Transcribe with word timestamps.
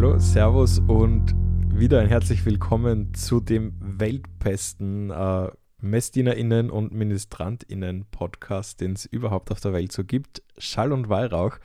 Hallo, 0.00 0.18
Servus 0.18 0.78
und 0.78 1.34
wieder 1.74 2.00
ein 2.00 2.08
herzlich 2.08 2.46
willkommen 2.46 3.12
zu 3.12 3.38
dem 3.38 3.74
weltbesten 3.78 5.10
äh, 5.10 5.50
MessdienerInnen 5.82 6.70
und 6.70 6.94
MinistrantInnen 6.94 8.06
Podcast, 8.10 8.80
den 8.80 8.94
es 8.94 9.04
überhaupt 9.04 9.52
auf 9.52 9.60
der 9.60 9.74
Welt 9.74 9.92
so 9.92 10.02
gibt. 10.02 10.42
Schall 10.56 10.92
und 10.92 11.10
Weihrauch. 11.10 11.58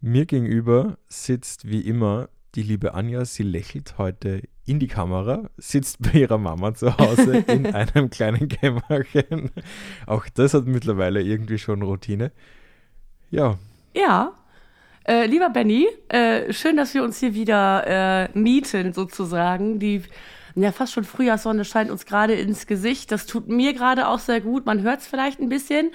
Mir 0.00 0.24
gegenüber 0.26 0.98
sitzt 1.08 1.68
wie 1.68 1.80
immer 1.80 2.28
die 2.54 2.62
liebe 2.62 2.94
Anja. 2.94 3.24
Sie 3.24 3.42
lächelt 3.42 3.98
heute 3.98 4.42
in 4.64 4.78
die 4.78 4.86
Kamera, 4.86 5.50
sitzt 5.56 6.00
bei 6.00 6.20
ihrer 6.20 6.38
Mama 6.38 6.74
zu 6.74 6.96
Hause 6.96 7.38
in 7.48 7.66
einem 7.66 8.08
kleinen 8.10 8.46
Kämmerchen. 8.46 9.50
Auch 10.06 10.28
das 10.32 10.54
hat 10.54 10.66
mittlerweile 10.66 11.22
irgendwie 11.22 11.58
schon 11.58 11.82
Routine. 11.82 12.30
Ja. 13.32 13.58
Ja, 13.96 14.38
äh, 15.08 15.26
lieber 15.26 15.48
Benny, 15.48 15.88
äh, 16.08 16.52
schön, 16.52 16.76
dass 16.76 16.92
wir 16.92 17.02
uns 17.02 17.18
hier 17.18 17.32
wieder 17.32 18.28
äh, 18.34 18.38
mieten, 18.38 18.92
sozusagen. 18.92 19.78
Die 19.78 20.02
ja, 20.54 20.70
fast 20.70 20.92
schon 20.92 21.04
Frühjahrssonne 21.04 21.64
scheint 21.64 21.90
uns 21.90 22.04
gerade 22.04 22.34
ins 22.34 22.66
Gesicht. 22.66 23.10
Das 23.10 23.24
tut 23.26 23.48
mir 23.48 23.72
gerade 23.72 24.08
auch 24.08 24.18
sehr 24.18 24.40
gut. 24.40 24.66
Man 24.66 24.82
hört 24.82 25.00
es 25.00 25.06
vielleicht 25.06 25.40
ein 25.40 25.48
bisschen. 25.48 25.92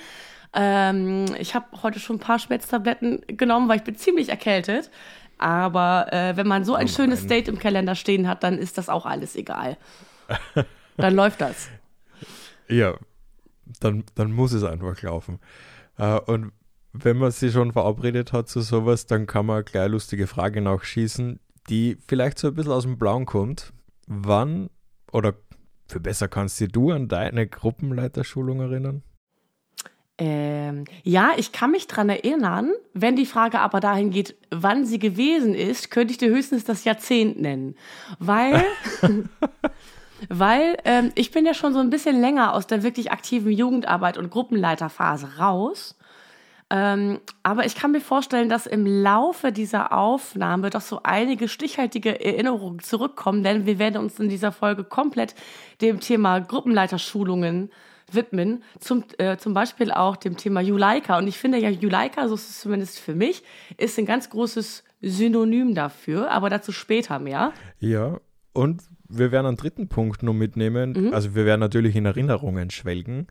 Ähm, 0.54 1.26
ich 1.38 1.54
habe 1.54 1.66
heute 1.84 2.00
schon 2.00 2.16
ein 2.16 2.20
paar 2.20 2.40
Schmerztabletten 2.40 3.22
genommen, 3.28 3.70
weil 3.70 3.78
ich 3.78 3.84
bin 3.84 3.96
ziemlich 3.96 4.30
erkältet. 4.30 4.90
Aber 5.38 6.12
äh, 6.12 6.36
wenn 6.36 6.48
man 6.48 6.66
so 6.66 6.74
ein 6.74 6.88
oh 6.88 6.90
schönes 6.90 7.28
Date 7.28 7.48
im 7.48 7.60
Kalender 7.60 7.96
stehen 7.96 8.28
hat, 8.28 8.44
dann 8.44 8.58
ist 8.58 8.78
das 8.78 8.90
auch 8.90 9.06
alles 9.06 9.36
egal. 9.36 9.78
dann 10.98 11.16
läuft 11.16 11.42
das. 11.42 11.70
Ja, 12.68 12.96
dann, 13.80 14.06
dann 14.16 14.32
muss 14.32 14.54
es 14.54 14.64
einfach 14.64 15.00
laufen. 15.02 15.40
Uh, 16.00 16.20
und 16.26 16.52
wenn 16.94 17.18
man 17.18 17.32
sich 17.32 17.52
schon 17.54 17.74
verabredet 17.74 18.34
hat 18.34 18.48
zu 18.48 18.62
sowas, 18.62 19.08
dann 19.08 19.26
kann 19.26 19.48
man 19.48 19.58
eine 19.58 19.64
gleich 19.64 19.90
lustige 19.90 20.28
Frage 20.28 20.62
nachschießen, 20.62 21.40
die 21.70 21.98
vielleicht 22.08 22.38
so 22.38 22.48
ein 22.48 22.54
bisschen 22.54 22.72
aus 22.72 22.84
dem 22.84 22.98
Blauen 22.98 23.26
kommt. 23.26 23.74
Wann 24.08 24.70
oder 25.12 25.34
für 25.88 26.00
besser 26.00 26.28
kannst 26.28 26.64
du 26.76 26.92
an 26.92 27.08
deine 27.08 27.48
Gruppenleiterschulung 27.48 28.62
erinnern? 28.62 29.04
Ähm, 30.20 30.86
ja, 31.04 31.32
ich 31.38 31.52
kann 31.52 31.72
mich 31.72 31.88
daran 31.88 32.10
erinnern. 32.10 32.72
Wenn 32.94 33.16
die 33.16 33.26
Frage 33.26 33.60
aber 33.60 33.80
dahin 33.80 34.12
geht, 34.12 34.36
wann 34.52 34.86
sie 34.86 35.00
gewesen 35.00 35.56
ist, 35.56 35.90
könnte 35.90 36.12
ich 36.12 36.20
dir 36.20 36.30
höchstens 36.30 36.64
das 36.64 36.84
Jahrzehnt 36.84 37.42
nennen. 37.42 37.76
Weil, 38.20 38.64
weil 40.30 40.78
ähm, 40.86 41.12
ich 41.16 41.32
bin 41.32 41.46
ja 41.46 41.56
schon 41.56 41.74
so 41.74 41.80
ein 41.80 41.90
bisschen 41.90 42.22
länger 42.22 42.54
aus 42.54 42.68
der 42.68 42.84
wirklich 42.84 43.12
aktiven 43.12 43.52
Jugendarbeit 43.52 44.20
und 44.20 44.30
Gruppenleiterphase 44.30 45.38
raus. 45.40 45.98
Ähm, 46.76 47.20
aber 47.44 47.68
ich 47.68 47.76
kann 47.76 47.92
mir 47.92 48.02
vorstellen, 48.02 48.50
dass 48.50 48.66
im 48.66 48.88
Laufe 48.88 49.52
dieser 49.52 49.94
Aufnahme 49.94 50.72
doch 50.72 50.82
so 50.82 51.02
einige 51.04 51.48
stichhaltige 51.48 52.20
Erinnerungen 52.20 52.80
zurückkommen, 52.80 53.44
denn 53.44 53.68
wir 53.68 53.78
werden 53.78 53.98
uns 53.98 54.20
in 54.20 54.28
dieser 54.28 54.52
Folge 54.52 54.84
komplett 54.84 55.36
dem 55.82 56.00
Thema 56.00 56.40
Gruppenleiterschulungen 56.40 57.70
widmen, 58.12 58.64
zum, 58.80 59.04
äh, 59.20 59.38
zum 59.38 59.54
Beispiel 59.54 59.92
auch 59.92 60.16
dem 60.16 60.36
Thema 60.36 60.62
Juleika. 60.62 61.20
Und 61.20 61.28
ich 61.28 61.38
finde 61.38 61.60
ja, 61.60 61.70
Juleika, 61.70 62.28
so 62.28 62.34
ist 62.34 62.50
es 62.50 62.62
zumindest 62.62 63.00
für 63.00 63.14
mich, 63.14 63.44
ist 63.78 64.00
ein 64.00 64.08
ganz 64.08 64.32
großes 64.32 64.84
Synonym 65.00 65.76
dafür, 65.76 66.32
aber 66.32 66.50
dazu 66.50 66.72
später 66.72 67.20
mehr. 67.20 67.54
Ja, 67.80 68.20
und 68.54 68.82
wir 69.08 69.32
werden 69.32 69.46
einen 69.46 69.58
dritten 69.58 69.90
Punkt 69.90 70.24
nur 70.24 70.34
mitnehmen. 70.34 70.94
Mhm. 70.94 71.14
Also 71.14 71.36
wir 71.36 71.46
werden 71.46 71.60
natürlich 71.60 71.96
in 71.96 72.08
Erinnerungen 72.08 72.72
schwelgen. 72.72 73.28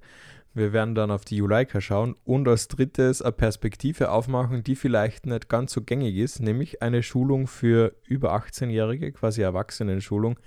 Wir 0.54 0.72
werden 0.74 0.94
dann 0.94 1.10
auf 1.10 1.24
die 1.24 1.36
Juleika 1.36 1.80
schauen 1.80 2.14
und 2.24 2.46
als 2.46 2.68
drittes 2.68 3.22
eine 3.22 3.32
Perspektive 3.32 4.10
aufmachen, 4.10 4.62
die 4.62 4.76
vielleicht 4.76 5.24
nicht 5.24 5.48
ganz 5.48 5.72
so 5.72 5.80
gängig 5.80 6.16
ist, 6.16 6.40
nämlich 6.40 6.82
eine 6.82 7.02
Schulung 7.02 7.46
für 7.46 7.94
über 8.04 8.34
18-Jährige, 8.34 9.12
quasi 9.12 9.40
Erwachsenenschulung, 9.40 10.38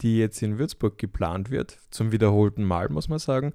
die 0.00 0.18
jetzt 0.18 0.42
in 0.42 0.58
Würzburg 0.58 0.98
geplant 0.98 1.50
wird, 1.50 1.78
zum 1.90 2.10
wiederholten 2.10 2.64
Mal, 2.64 2.88
muss 2.88 3.08
man 3.08 3.20
sagen. 3.20 3.52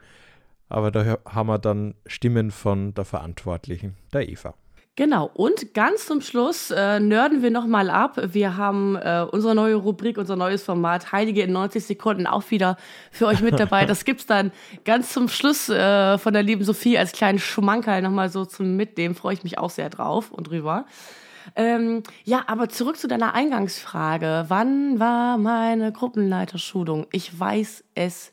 Aber 0.69 0.89
da 0.89 1.19
haben 1.25 1.47
wir 1.47 1.59
dann 1.59 1.95
Stimmen 2.05 2.51
von 2.51 2.93
der 2.93 3.05
Verantwortlichen, 3.05 3.95
der 4.13 4.29
Eva. 4.29 4.55
Genau, 4.95 5.31
und 5.33 5.73
ganz 5.73 6.05
zum 6.05 6.21
Schluss 6.21 6.69
äh, 6.69 6.99
nörden 6.99 7.41
wir 7.41 7.49
nochmal 7.49 7.89
ab. 7.89 8.19
Wir 8.31 8.57
haben 8.57 8.95
äh, 8.95 9.25
unsere 9.31 9.55
neue 9.55 9.73
Rubrik, 9.73 10.19
unser 10.19 10.35
neues 10.35 10.61
Format 10.61 11.11
Heilige 11.11 11.41
in 11.41 11.51
90 11.51 11.83
Sekunden 11.83 12.27
auch 12.27 12.51
wieder 12.51 12.77
für 13.09 13.25
euch 13.25 13.41
mit 13.41 13.59
dabei. 13.59 13.85
Das 13.93 14.05
gibt's 14.05 14.27
dann 14.27 14.51
ganz 14.85 15.11
zum 15.11 15.29
Schluss 15.29 15.67
äh, 15.67 16.17
von 16.19 16.33
der 16.33 16.43
lieben 16.43 16.63
Sophie 16.63 16.97
als 16.97 17.11
kleinen 17.11 17.39
Schmankerl 17.39 18.03
nochmal 18.03 18.29
so 18.29 18.45
zum 18.45 18.75
Mitnehmen. 18.75 19.15
Freue 19.15 19.33
ich 19.33 19.43
mich 19.43 19.57
auch 19.57 19.71
sehr 19.71 19.89
drauf 19.89 20.31
und 20.31 20.49
drüber. 20.49 20.85
Ähm, 21.55 22.03
ja, 22.23 22.43
aber 22.45 22.69
zurück 22.69 22.97
zu 22.97 23.07
deiner 23.07 23.33
Eingangsfrage. 23.33 24.45
Wann 24.47 24.99
war 24.99 25.37
meine 25.37 25.91
Gruppenleiterschulung? 25.91 27.07
Ich 27.11 27.37
weiß 27.37 27.83
es 27.95 28.31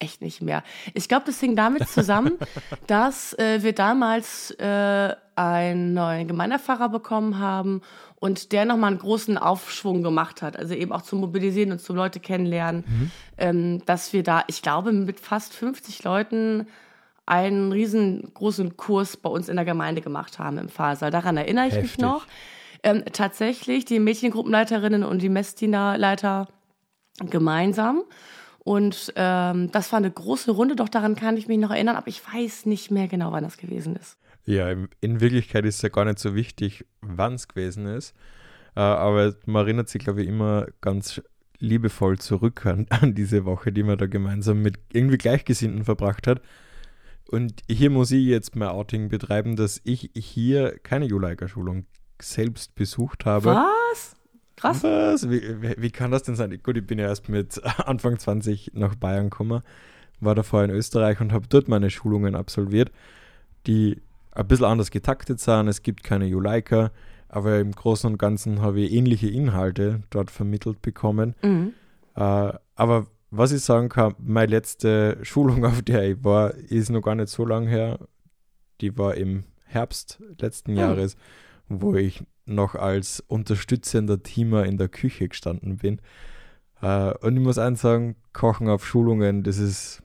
echt 0.00 0.22
nicht 0.22 0.40
mehr. 0.42 0.62
Ich 0.94 1.08
glaube, 1.08 1.26
das 1.26 1.38
hing 1.40 1.56
damit 1.56 1.88
zusammen, 1.88 2.38
dass 2.86 3.38
äh, 3.38 3.62
wir 3.62 3.74
damals 3.74 4.50
äh, 4.52 5.14
einen 5.40 5.94
neuen 5.94 6.28
Gemeinderpfarrer 6.28 6.90
bekommen 6.90 7.38
haben 7.38 7.80
und 8.16 8.52
der 8.52 8.66
nochmal 8.66 8.90
einen 8.90 9.00
großen 9.00 9.38
Aufschwung 9.38 10.02
gemacht 10.02 10.42
hat. 10.42 10.58
Also 10.58 10.74
eben 10.74 10.92
auch 10.92 11.00
zum 11.00 11.20
Mobilisieren 11.20 11.72
und 11.72 11.80
zum 11.80 11.96
Leute 11.96 12.20
kennenlernen, 12.20 12.84
mhm. 12.86 13.10
ähm, 13.38 13.82
dass 13.86 14.12
wir 14.12 14.22
da, 14.22 14.44
ich 14.48 14.60
glaube, 14.60 14.92
mit 14.92 15.18
fast 15.18 15.54
50 15.54 16.04
Leuten 16.04 16.66
einen 17.24 17.72
riesengroßen 17.72 18.76
Kurs 18.76 19.16
bei 19.16 19.30
uns 19.30 19.48
in 19.48 19.56
der 19.56 19.64
Gemeinde 19.64 20.02
gemacht 20.02 20.38
haben 20.38 20.58
im 20.58 20.68
Pfarrsaal. 20.68 21.10
Daran 21.10 21.38
erinnere 21.38 21.68
ich 21.68 21.74
Heftig. 21.74 21.92
mich 21.92 21.98
noch. 21.98 22.26
Ähm, 22.82 23.04
tatsächlich 23.10 23.86
die 23.86 23.98
Mädchengruppenleiterinnen 23.98 25.04
und 25.04 25.22
die 25.22 25.28
Messdienerleiter 25.30 26.48
gemeinsam. 27.18 28.02
Und 28.58 29.14
ähm, 29.16 29.70
das 29.72 29.90
war 29.90 29.98
eine 29.98 30.10
große 30.10 30.50
Runde, 30.50 30.76
doch 30.76 30.88
daran 30.90 31.14
kann 31.14 31.38
ich 31.38 31.48
mich 31.48 31.58
noch 31.58 31.70
erinnern, 31.70 31.96
aber 31.96 32.08
ich 32.08 32.20
weiß 32.26 32.66
nicht 32.66 32.90
mehr 32.90 33.08
genau, 33.08 33.32
wann 33.32 33.44
das 33.44 33.56
gewesen 33.56 33.96
ist. 33.96 34.18
Ja, 34.44 34.74
in 35.00 35.20
Wirklichkeit 35.20 35.64
ist 35.64 35.76
es 35.76 35.82
ja 35.82 35.88
gar 35.90 36.04
nicht 36.04 36.18
so 36.18 36.34
wichtig, 36.34 36.86
wann 37.02 37.34
es 37.34 37.48
gewesen 37.48 37.86
ist. 37.86 38.14
Äh, 38.74 38.80
aber 38.80 39.34
man 39.46 39.66
erinnert 39.66 39.88
sich, 39.88 40.02
glaube 40.02 40.22
ich, 40.22 40.28
immer 40.28 40.66
ganz 40.80 41.22
liebevoll 41.58 42.18
zurück 42.18 42.66
an, 42.66 42.86
an, 42.90 43.14
diese 43.14 43.44
Woche, 43.44 43.72
die 43.72 43.82
man 43.82 43.98
da 43.98 44.06
gemeinsam 44.06 44.62
mit 44.62 44.78
irgendwie 44.92 45.18
Gleichgesinnten 45.18 45.84
verbracht 45.84 46.26
hat. 46.26 46.40
Und 47.28 47.62
hier 47.70 47.90
muss 47.90 48.10
ich 48.10 48.24
jetzt 48.24 48.56
mein 48.56 48.68
Outing 48.68 49.08
betreiben, 49.08 49.54
dass 49.54 49.80
ich 49.84 50.10
hier 50.14 50.78
keine 50.82 51.06
Juleika-Schulung 51.06 51.86
selbst 52.20 52.74
besucht 52.74 53.24
habe. 53.24 53.54
Was? 53.54 54.16
Krass. 54.56 54.82
Was? 54.82 55.30
Wie, 55.30 55.42
wie, 55.62 55.90
kann 55.90 56.10
das 56.10 56.24
denn 56.24 56.34
sein? 56.34 56.58
Gut, 56.62 56.76
ich 56.76 56.86
bin 56.86 56.98
ja 56.98 57.06
erst 57.06 57.28
mit 57.28 57.62
Anfang 57.86 58.18
20 58.18 58.72
nach 58.74 58.96
Bayern 58.96 59.30
gekommen, 59.30 59.62
war 60.18 60.34
davor 60.34 60.64
in 60.64 60.70
Österreich 60.70 61.20
und 61.20 61.32
habe 61.32 61.46
dort 61.48 61.68
meine 61.68 61.88
Schulungen 61.88 62.34
absolviert, 62.34 62.90
die 63.66 64.02
ein 64.32 64.46
bisschen 64.46 64.66
anders 64.66 64.90
getaktet 64.90 65.40
sind. 65.40 65.68
Es 65.68 65.82
gibt 65.82 66.04
keine 66.04 66.26
Juleika, 66.26 66.90
aber 67.28 67.58
im 67.58 67.72
Großen 67.72 68.10
und 68.10 68.18
Ganzen 68.18 68.60
habe 68.60 68.80
ich 68.80 68.92
ähnliche 68.92 69.28
Inhalte 69.28 70.02
dort 70.10 70.30
vermittelt 70.30 70.82
bekommen. 70.82 71.34
Mhm. 71.42 71.72
Äh, 72.16 72.52
aber 72.74 73.06
was 73.30 73.52
ich 73.52 73.62
sagen 73.62 73.88
kann, 73.88 74.14
meine 74.18 74.50
letzte 74.50 75.18
Schulung, 75.22 75.64
auf 75.66 75.82
der 75.82 76.10
ich 76.10 76.24
war, 76.24 76.54
ist 76.54 76.90
noch 76.90 77.02
gar 77.02 77.14
nicht 77.14 77.28
so 77.28 77.44
lange 77.44 77.68
her. 77.68 77.98
Die 78.80 78.96
war 78.96 79.14
im 79.14 79.44
Herbst 79.64 80.20
letzten 80.38 80.72
mhm. 80.72 80.78
Jahres, 80.78 81.16
wo 81.68 81.94
ich 81.94 82.24
noch 82.46 82.74
als 82.74 83.20
unterstützender 83.28 84.22
Teamer 84.22 84.64
in 84.64 84.76
der 84.76 84.88
Küche 84.88 85.28
gestanden 85.28 85.76
bin. 85.78 86.00
Uh, 86.82 87.12
und 87.20 87.36
ich 87.36 87.42
muss 87.42 87.58
eins 87.58 87.82
sagen, 87.82 88.16
Kochen 88.32 88.68
auf 88.68 88.86
Schulungen, 88.86 89.42
das 89.42 89.58
ist 89.58 90.02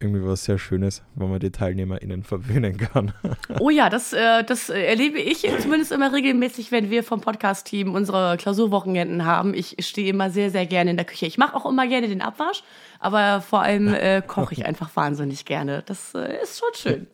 irgendwie 0.00 0.24
was 0.24 0.44
sehr 0.44 0.58
Schönes, 0.58 1.02
wenn 1.14 1.30
man 1.30 1.40
die 1.40 1.50
TeilnehmerInnen 1.50 2.22
verwöhnen 2.24 2.76
kann. 2.76 3.12
oh 3.58 3.70
ja, 3.70 3.88
das, 3.90 4.12
äh, 4.12 4.44
das 4.44 4.68
erlebe 4.68 5.18
ich 5.18 5.48
zumindest 5.60 5.92
immer 5.92 6.12
regelmäßig, 6.12 6.72
wenn 6.72 6.90
wir 6.90 7.02
vom 7.04 7.20
Podcast-Team 7.20 7.94
unsere 7.94 8.36
Klausurwochenenden 8.36 9.24
haben. 9.24 9.54
Ich 9.54 9.76
stehe 9.80 10.10
immer 10.10 10.30
sehr, 10.30 10.50
sehr 10.50 10.66
gerne 10.66 10.90
in 10.90 10.96
der 10.96 11.06
Küche. 11.06 11.26
Ich 11.26 11.38
mache 11.38 11.54
auch 11.54 11.66
immer 11.66 11.86
gerne 11.86 12.08
den 12.08 12.22
Abwasch, 12.22 12.62
aber 13.00 13.40
vor 13.40 13.62
allem 13.62 13.88
äh, 13.88 14.22
koche 14.26 14.54
ich 14.54 14.66
einfach 14.66 14.94
wahnsinnig 14.94 15.44
gerne. 15.44 15.82
Das 15.86 16.14
äh, 16.14 16.42
ist 16.42 16.58
schon 16.58 16.74
schön. 16.74 17.06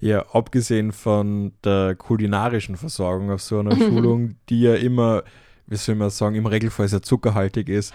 Ja, 0.00 0.26
abgesehen 0.32 0.90
von 0.92 1.52
der 1.64 1.94
kulinarischen 1.94 2.76
Versorgung 2.76 3.30
auf 3.30 3.40
so 3.40 3.60
einer 3.60 3.76
Schulung, 3.76 4.34
die 4.48 4.62
ja 4.62 4.74
immer, 4.74 5.22
wie 5.66 5.76
soll 5.76 5.94
man 5.94 6.10
sagen, 6.10 6.34
im 6.34 6.46
Regelfall 6.46 6.88
sehr 6.88 7.02
zuckerhaltig 7.02 7.68
ist 7.68 7.94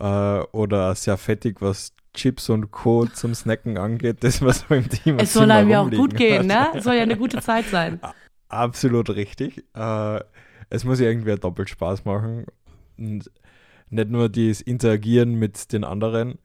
äh, 0.00 0.04
oder 0.04 0.94
sehr 0.96 1.16
fettig, 1.16 1.62
was 1.62 1.92
Chips 2.14 2.48
und 2.48 2.70
Co. 2.70 3.06
zum 3.06 3.34
Snacken 3.34 3.76
angeht, 3.76 4.24
das 4.24 4.40
was 4.42 4.60
so 4.68 4.74
im 4.74 4.88
Team 4.88 5.18
Es 5.18 5.32
soll 5.32 5.50
einem 5.50 5.68
ja 5.70 5.80
auch 5.82 5.90
gut 5.90 6.16
gehen, 6.16 6.46
ne? 6.46 6.68
Es 6.74 6.84
soll 6.84 6.94
ja 6.94 7.02
eine 7.02 7.16
gute 7.16 7.40
Zeit 7.40 7.66
sein. 7.66 8.00
Absolut 8.48 9.10
richtig. 9.10 9.64
Äh, 9.74 10.20
es 10.70 10.84
muss 10.84 11.00
ja 11.00 11.08
irgendwie 11.08 11.34
doppelt 11.36 11.68
Spaß 11.68 12.04
machen. 12.04 12.46
Und 12.96 13.30
nicht 13.90 14.08
nur 14.10 14.28
das 14.28 14.60
Interagieren 14.60 15.34
mit 15.34 15.72
den 15.72 15.84
anderen, 15.84 16.38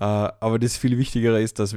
äh, 0.00 0.04
aber 0.04 0.58
das 0.58 0.76
viel 0.76 0.98
Wichtigere 0.98 1.40
ist, 1.42 1.58
dass 1.58 1.76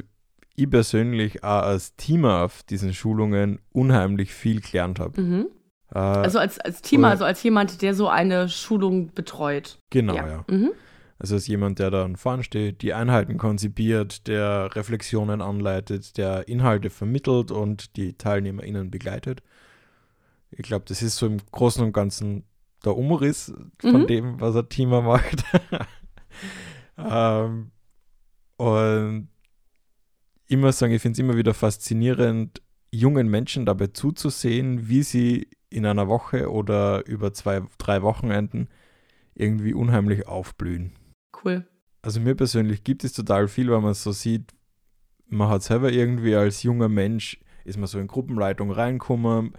ich 0.56 0.70
persönlich 0.70 1.44
auch 1.44 1.64
als 1.64 1.96
Teamer 1.98 2.44
auf 2.44 2.64
diesen 2.64 2.94
Schulungen 2.94 3.60
unheimlich 3.74 4.34
viel 4.34 4.62
gelernt 4.62 5.00
habe. 5.00 5.22
Mhm. 5.22 5.48
Äh, 5.94 6.00
also 6.00 6.40
als, 6.40 6.60
als 6.60 6.82
Team, 6.82 7.02
oder- 7.02 7.10
also 7.10 7.26
als 7.26 7.44
jemand, 7.44 7.82
der 7.82 7.94
so 7.94 8.08
eine 8.10 8.50
Schulung 8.50 9.14
betreut. 9.14 9.80
genau, 9.90 10.16
ja. 10.16 10.46
Mhm. 10.50 10.72
Also 11.20 11.36
als 11.36 11.48
jemand, 11.48 11.80
der 11.80 11.90
dann 11.90 12.16
vorne 12.16 12.44
steht, 12.44 12.82
die 12.82 12.94
Einheiten 12.94 13.38
konzipiert, 13.38 14.28
der 14.28 14.76
Reflexionen 14.76 15.42
anleitet, 15.42 16.18
der 16.18 16.48
Inhalte 16.48 16.90
vermittelt 16.90 17.52
und 17.52 17.96
die 17.98 18.14
TeilnehmerInnen 18.14 18.92
begleitet. 18.92 19.42
Ich 20.52 20.64
glaube, 20.64 20.86
das 20.88 21.02
ist 21.02 21.18
so 21.18 21.26
im 21.26 21.38
Großen 21.52 21.84
und 21.84 21.94
Ganzen 21.94 22.44
der 22.86 22.96
Umriss 22.96 23.52
von 23.80 24.02
Mhm. 24.02 24.08
dem, 24.08 24.40
was 24.40 24.56
ein 24.56 24.70
Teamer 24.70 25.02
macht. 25.02 25.44
ähm, 26.98 27.72
und 28.58 29.30
muss 30.50 30.80
sagen, 30.80 30.94
ich 30.94 31.02
finde 31.02 31.14
es 31.14 31.20
immer 31.20 31.36
wieder 31.36 31.54
faszinierend, 31.54 32.62
jungen 32.92 33.28
Menschen 33.28 33.66
dabei 33.66 33.88
zuzusehen, 33.88 34.88
wie 34.88 35.04
sie 35.04 35.48
in 35.70 35.86
einer 35.86 36.08
Woche 36.08 36.50
oder 36.52 37.06
über 37.06 37.34
zwei, 37.34 37.62
drei 37.78 38.02
Wochenenden 38.02 38.70
irgendwie 39.36 39.74
unheimlich 39.74 40.28
aufblühen. 40.28 40.94
Cool. 41.44 41.68
Also 42.02 42.20
mir 42.20 42.36
persönlich 42.36 42.84
gibt 42.84 43.04
es 43.04 43.14
total 43.14 43.48
viel, 43.48 43.70
weil 43.72 43.82
man 43.82 43.94
so 43.94 44.12
sieht, 44.12 44.54
man 45.28 45.50
hat 45.50 45.64
selber 45.64 45.92
irgendwie 45.92 46.36
als 46.36 46.64
junger 46.64 46.90
Mensch, 46.90 47.40
ist 47.66 47.78
man 47.78 47.88
so 47.88 48.00
in 48.00 48.08
Gruppenleitung 48.08 48.72
reingekommen, 48.72 49.54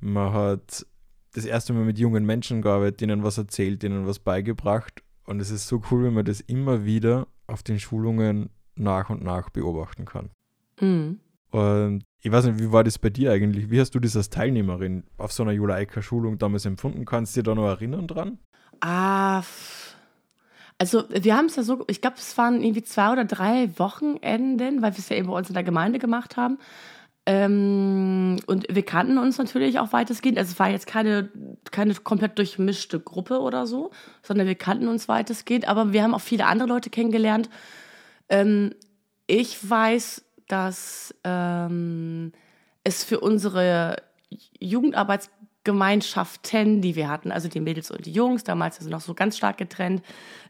man 0.00 0.32
hat 0.32 0.86
das 1.34 1.44
erste 1.44 1.72
Mal 1.72 1.84
mit 1.84 1.98
jungen 1.98 2.24
Menschen 2.24 2.62
gearbeitet, 2.62 3.00
denen 3.02 3.22
was 3.22 3.38
erzählt, 3.38 3.82
denen 3.82 4.06
was 4.06 4.18
beigebracht 4.18 5.02
und 5.24 5.40
es 5.40 5.50
ist 5.50 5.66
so 5.66 5.82
cool, 5.90 6.04
wenn 6.04 6.14
man 6.14 6.24
das 6.24 6.40
immer 6.40 6.84
wieder 6.84 7.26
auf 7.46 7.62
den 7.62 7.78
Schulungen 7.78 8.50
nach 8.74 9.10
und 9.10 9.22
nach 9.22 9.50
beobachten 9.50 10.04
kann. 10.04 10.30
Mhm. 10.80 11.20
Und 11.50 12.04
ich 12.22 12.32
weiß 12.32 12.46
nicht, 12.46 12.58
wie 12.58 12.72
war 12.72 12.84
das 12.84 12.98
bei 12.98 13.10
dir 13.10 13.32
eigentlich? 13.32 13.70
Wie 13.70 13.80
hast 13.80 13.94
du 13.94 14.00
das 14.00 14.16
als 14.16 14.30
Teilnehmerin 14.30 15.04
auf 15.18 15.32
so 15.32 15.42
einer 15.42 15.52
Juleika-Schulung 15.52 16.38
damals 16.38 16.64
empfunden? 16.64 17.04
Kannst 17.04 17.36
du 17.36 17.40
dich 17.40 17.44
da 17.44 17.54
noch 17.54 17.66
erinnern 17.66 18.06
dran? 18.06 18.38
Ah, 18.80 19.42
also 20.78 21.04
wir 21.08 21.36
haben 21.36 21.46
es 21.46 21.56
ja 21.56 21.62
so, 21.62 21.84
ich 21.88 22.00
glaube, 22.00 22.16
es 22.18 22.36
waren 22.38 22.62
irgendwie 22.62 22.82
zwei 22.82 23.12
oder 23.12 23.24
drei 23.24 23.70
Wochenenden, 23.78 24.82
weil 24.82 24.92
wir 24.92 24.98
es 24.98 25.08
ja 25.08 25.16
eben 25.16 25.28
bei 25.28 25.36
uns 25.36 25.48
in 25.48 25.54
der 25.54 25.62
Gemeinde 25.62 25.98
gemacht 25.98 26.36
haben. 26.36 26.58
Ähm, 27.24 28.40
und 28.46 28.66
wir 28.68 28.82
kannten 28.84 29.16
uns 29.18 29.38
natürlich 29.38 29.78
auch 29.78 29.92
weitestgehend. 29.92 30.38
Also 30.38 30.52
es 30.52 30.58
war 30.58 30.70
jetzt 30.70 30.88
keine, 30.88 31.28
keine 31.70 31.94
komplett 31.94 32.36
durchmischte 32.38 32.98
Gruppe 32.98 33.40
oder 33.40 33.66
so, 33.66 33.92
sondern 34.22 34.48
wir 34.48 34.56
kannten 34.56 34.88
uns 34.88 35.08
weitestgehend. 35.08 35.68
Aber 35.68 35.92
wir 35.92 36.02
haben 36.02 36.14
auch 36.14 36.20
viele 36.20 36.46
andere 36.46 36.68
Leute 36.68 36.90
kennengelernt. 36.90 37.48
Ähm, 38.28 38.74
ich 39.28 39.68
weiß, 39.68 40.24
dass 40.48 41.14
ähm, 41.22 42.32
es 42.82 43.04
für 43.04 43.20
unsere 43.20 43.96
Jugendarbeitsgemeinschaften, 45.64 46.80
die 46.82 46.96
wir 46.96 47.08
hatten, 47.08 47.30
also 47.30 47.48
die 47.48 47.60
Mädels 47.60 47.90
und 47.90 48.04
die 48.04 48.12
Jungs, 48.12 48.44
damals 48.44 48.78
also 48.78 48.90
noch 48.90 49.00
so 49.00 49.14
ganz 49.14 49.36
stark 49.36 49.58
getrennt, 49.58 50.02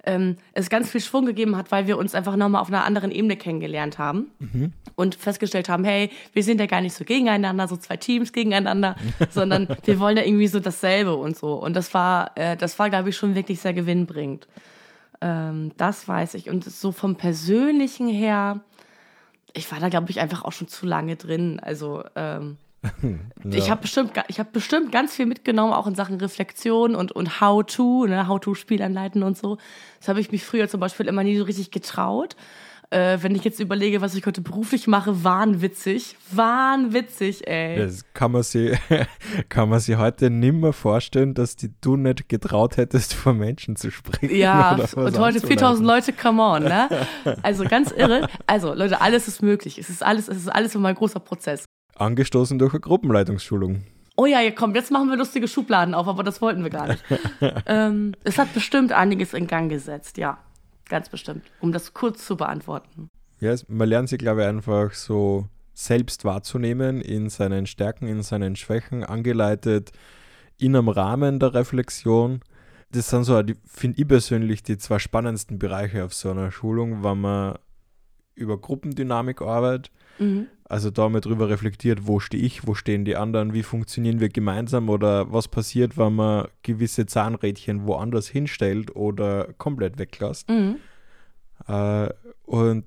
ähm, 0.05 0.37
es 0.53 0.71
ganz 0.71 0.91
viel 0.91 1.01
Schwung 1.01 1.27
gegeben 1.27 1.57
hat, 1.57 1.71
weil 1.71 1.87
wir 1.87 1.99
uns 1.99 2.15
einfach 2.15 2.37
nochmal 2.37 2.63
auf 2.63 2.69
einer 2.69 2.85
anderen 2.85 3.11
Ebene 3.11 3.37
kennengelernt 3.37 3.99
haben 3.99 4.31
und 4.97 5.15
festgestellt 5.15 5.69
haben, 5.69 5.85
hey, 5.85 6.11
wir 6.33 6.43
sind 6.43 6.61
ja 6.61 6.67
gar 6.67 6.81
nicht 6.81 6.95
so 6.95 7.05
gegeneinander, 7.05 7.69
so 7.69 7.77
zwei 7.77 7.97
Teams 7.97 8.33
gegeneinander, 8.33 8.97
sondern 9.31 9.69
wir 9.85 10.01
wollen 10.01 10.17
ja 10.17 10.25
irgendwie 10.25 10.49
so 10.49 10.61
dasselbe 10.61 11.15
und 11.15 11.37
so. 11.37 11.55
Und 11.55 11.75
das 11.75 11.93
war, 11.95 12.33
äh, 12.37 12.57
das 12.57 12.79
war, 12.79 12.89
glaube 12.91 13.11
ich, 13.11 13.17
schon 13.17 13.35
wirklich 13.35 13.61
sehr 13.61 13.75
gewinnbringend. 13.75 14.49
Ähm, 15.21 15.73
das 15.77 16.09
weiß 16.09 16.35
ich. 16.35 16.49
Und 16.49 16.65
so 16.65 16.91
vom 16.91 17.17
Persönlichen 17.17 18.09
her, 18.09 18.61
ich 19.53 19.71
war 19.71 19.79
da, 19.79 19.91
glaube 19.91 20.11
ich, 20.11 20.21
einfach 20.21 20.45
auch 20.45 20.53
schon 20.53 20.69
zu 20.69 20.87
lange 20.87 21.17
drin. 21.17 21.61
Also 21.61 22.03
ähm, 22.17 22.57
ich 23.51 23.71
habe 23.71 23.83
bestimmt, 23.83 24.13
ich 24.29 24.39
habe 24.39 24.51
bestimmt 24.53 24.93
ganz 24.93 25.15
viel 25.15 25.27
mitgenommen, 25.27 25.73
auch 25.73 25.87
in 25.87 25.95
Sachen 25.95 26.17
Reflexion 26.17 26.95
und, 26.95 27.13
und 27.13 27.41
How-to, 27.41 28.07
ne, 28.07 28.27
How-to-Spiel 28.27 28.83
anleiten 28.83 29.23
und 29.23 29.39
so. 29.39 29.59
Das 30.01 30.09
habe 30.09 30.21
ich 30.21 30.33
mich 30.33 30.45
früher 30.45 30.69
zum 30.69 30.81
Beispiel 30.81 31.07
immer 31.07 31.23
nie 31.23 31.37
so 31.39 31.45
richtig 31.45 31.71
getraut. 31.71 32.37
Äh, 32.91 33.23
wenn 33.23 33.35
ich 33.35 33.43
jetzt 33.43 33.59
überlege, 33.59 34.03
was 34.03 34.15
ich 34.15 34.27
heute 34.27 34.43
beruflich 34.43 34.87
mache, 34.87 35.25
wahnwitzig. 35.25 36.15
Wahnwitzig, 36.31 37.49
ey. 37.49 37.79
Das 37.79 38.05
kann 38.13 38.33
man 38.33 38.43
sich, 38.43 38.79
kann 39.49 39.71
man 39.71 39.81
sich 39.81 39.97
heute 39.97 40.29
nimmer 40.29 40.75
vorstellen, 40.75 41.33
dass 41.33 41.57
die, 41.57 41.73
du 41.81 41.97
nicht 41.97 42.29
getraut 42.29 42.77
hättest, 42.77 43.15
vor 43.15 43.33
Menschen 43.33 43.77
zu 43.77 43.91
sprechen. 43.91 44.37
Ja, 44.37 44.73
und 44.73 44.97
heute 44.99 45.39
anzuleiten. 45.39 45.49
4000 45.49 45.87
Leute, 45.87 46.13
come 46.13 46.43
on, 46.43 46.65
ne? 46.65 46.89
Also 47.43 47.65
ganz 47.65 47.93
irre. 47.93 48.29
Also 48.47 48.75
Leute, 48.75 49.01
alles 49.01 49.27
ist 49.27 49.41
möglich. 49.43 49.79
Es 49.79 49.89
ist 49.89 50.03
alles, 50.03 50.29
es 50.29 50.37
ist 50.37 50.49
alles 50.49 50.75
immer 50.75 50.91
ein 50.91 50.95
großer 50.95 51.21
Prozess. 51.21 51.65
Angestoßen 51.97 52.59
durch 52.59 52.73
eine 52.73 52.81
Gruppenleitungsschulung. 52.81 53.85
Oh 54.17 54.27
ja, 54.27 54.49
kommt, 54.51 54.77
jetzt 54.77 54.91
machen 54.91 55.09
wir 55.09 55.17
lustige 55.17 55.49
Schubladen 55.49 55.95
auf, 55.95 56.07
aber 56.07 56.23
das 56.23 56.41
wollten 56.43 56.63
wir 56.63 56.71
gar 56.71 56.89
nicht. 56.89 57.03
ähm, 57.67 58.15
es 58.25 58.39
hat 58.39 58.53
bestimmt 58.53 58.93
einiges 58.93 59.33
in 59.35 59.47
Gang 59.47 59.71
gesetzt, 59.71 60.19
ja. 60.19 60.39
Ganz 60.89 61.09
bestimmt. 61.09 61.45
Um 61.61 61.73
das 61.73 61.95
kurz 61.95 62.27
zu 62.27 62.37
beantworten. 62.37 63.09
Ja, 63.41 63.53
es- 63.53 63.69
man 63.69 63.89
lernt 63.89 64.09
sich, 64.11 64.19
glaube 64.19 64.43
ich, 64.43 64.47
einfach 64.49 64.93
so 64.93 65.47
selbst 65.75 66.25
wahrzunehmen 66.27 67.01
in 67.01 67.31
seinen 67.31 67.67
Stärken, 67.67 68.07
in 68.07 68.23
seinen 68.23 68.57
Schwächen, 68.57 69.03
angeleitet 69.05 69.93
in 70.59 70.77
einem 70.77 70.89
Rahmen 70.91 71.39
der 71.41 71.55
Reflexion. 71.55 72.41
Das 72.91 73.09
sind 73.09 73.25
so, 73.25 73.41
finde 73.65 74.01
ich 74.01 74.07
persönlich, 74.07 74.63
die 74.63 74.77
zwei 74.77 74.99
spannendsten 74.99 75.59
Bereiche 75.59 76.05
auf 76.05 76.13
so 76.13 76.31
einer 76.31 76.51
Schulung, 76.53 77.03
wenn 77.03 77.21
man 77.23 77.59
über 78.35 78.59
Gruppendynamik 78.59 79.43
arbeitet, 79.43 79.91
Mhm. 80.19 80.47
also 80.65 80.91
da 80.91 81.09
mal 81.09 81.21
drüber 81.21 81.49
reflektiert, 81.49 82.07
wo 82.07 82.21
stehe 82.21 82.43
ich, 82.43 82.67
wo 82.67 82.75
stehen 82.75 83.05
die 83.05 83.17
anderen, 83.17 83.55
wie 83.55 83.63
funktionieren 83.63 84.21
wir 84.21 84.29
gemeinsam 84.29 84.89
oder 84.91 85.33
was 85.33 85.49
passiert, 85.49 85.97
wenn 85.97 86.15
man 86.15 86.49
gewisse 86.63 87.07
Zahnrädchen 87.07 87.87
woanders 87.87 88.29
hinstellt 88.29 88.95
oder 88.95 89.53
komplett 89.59 89.99
weglässt. 89.99 90.49
Mhm. 90.51 90.77
Äh, 91.67 92.11
und 92.45 92.85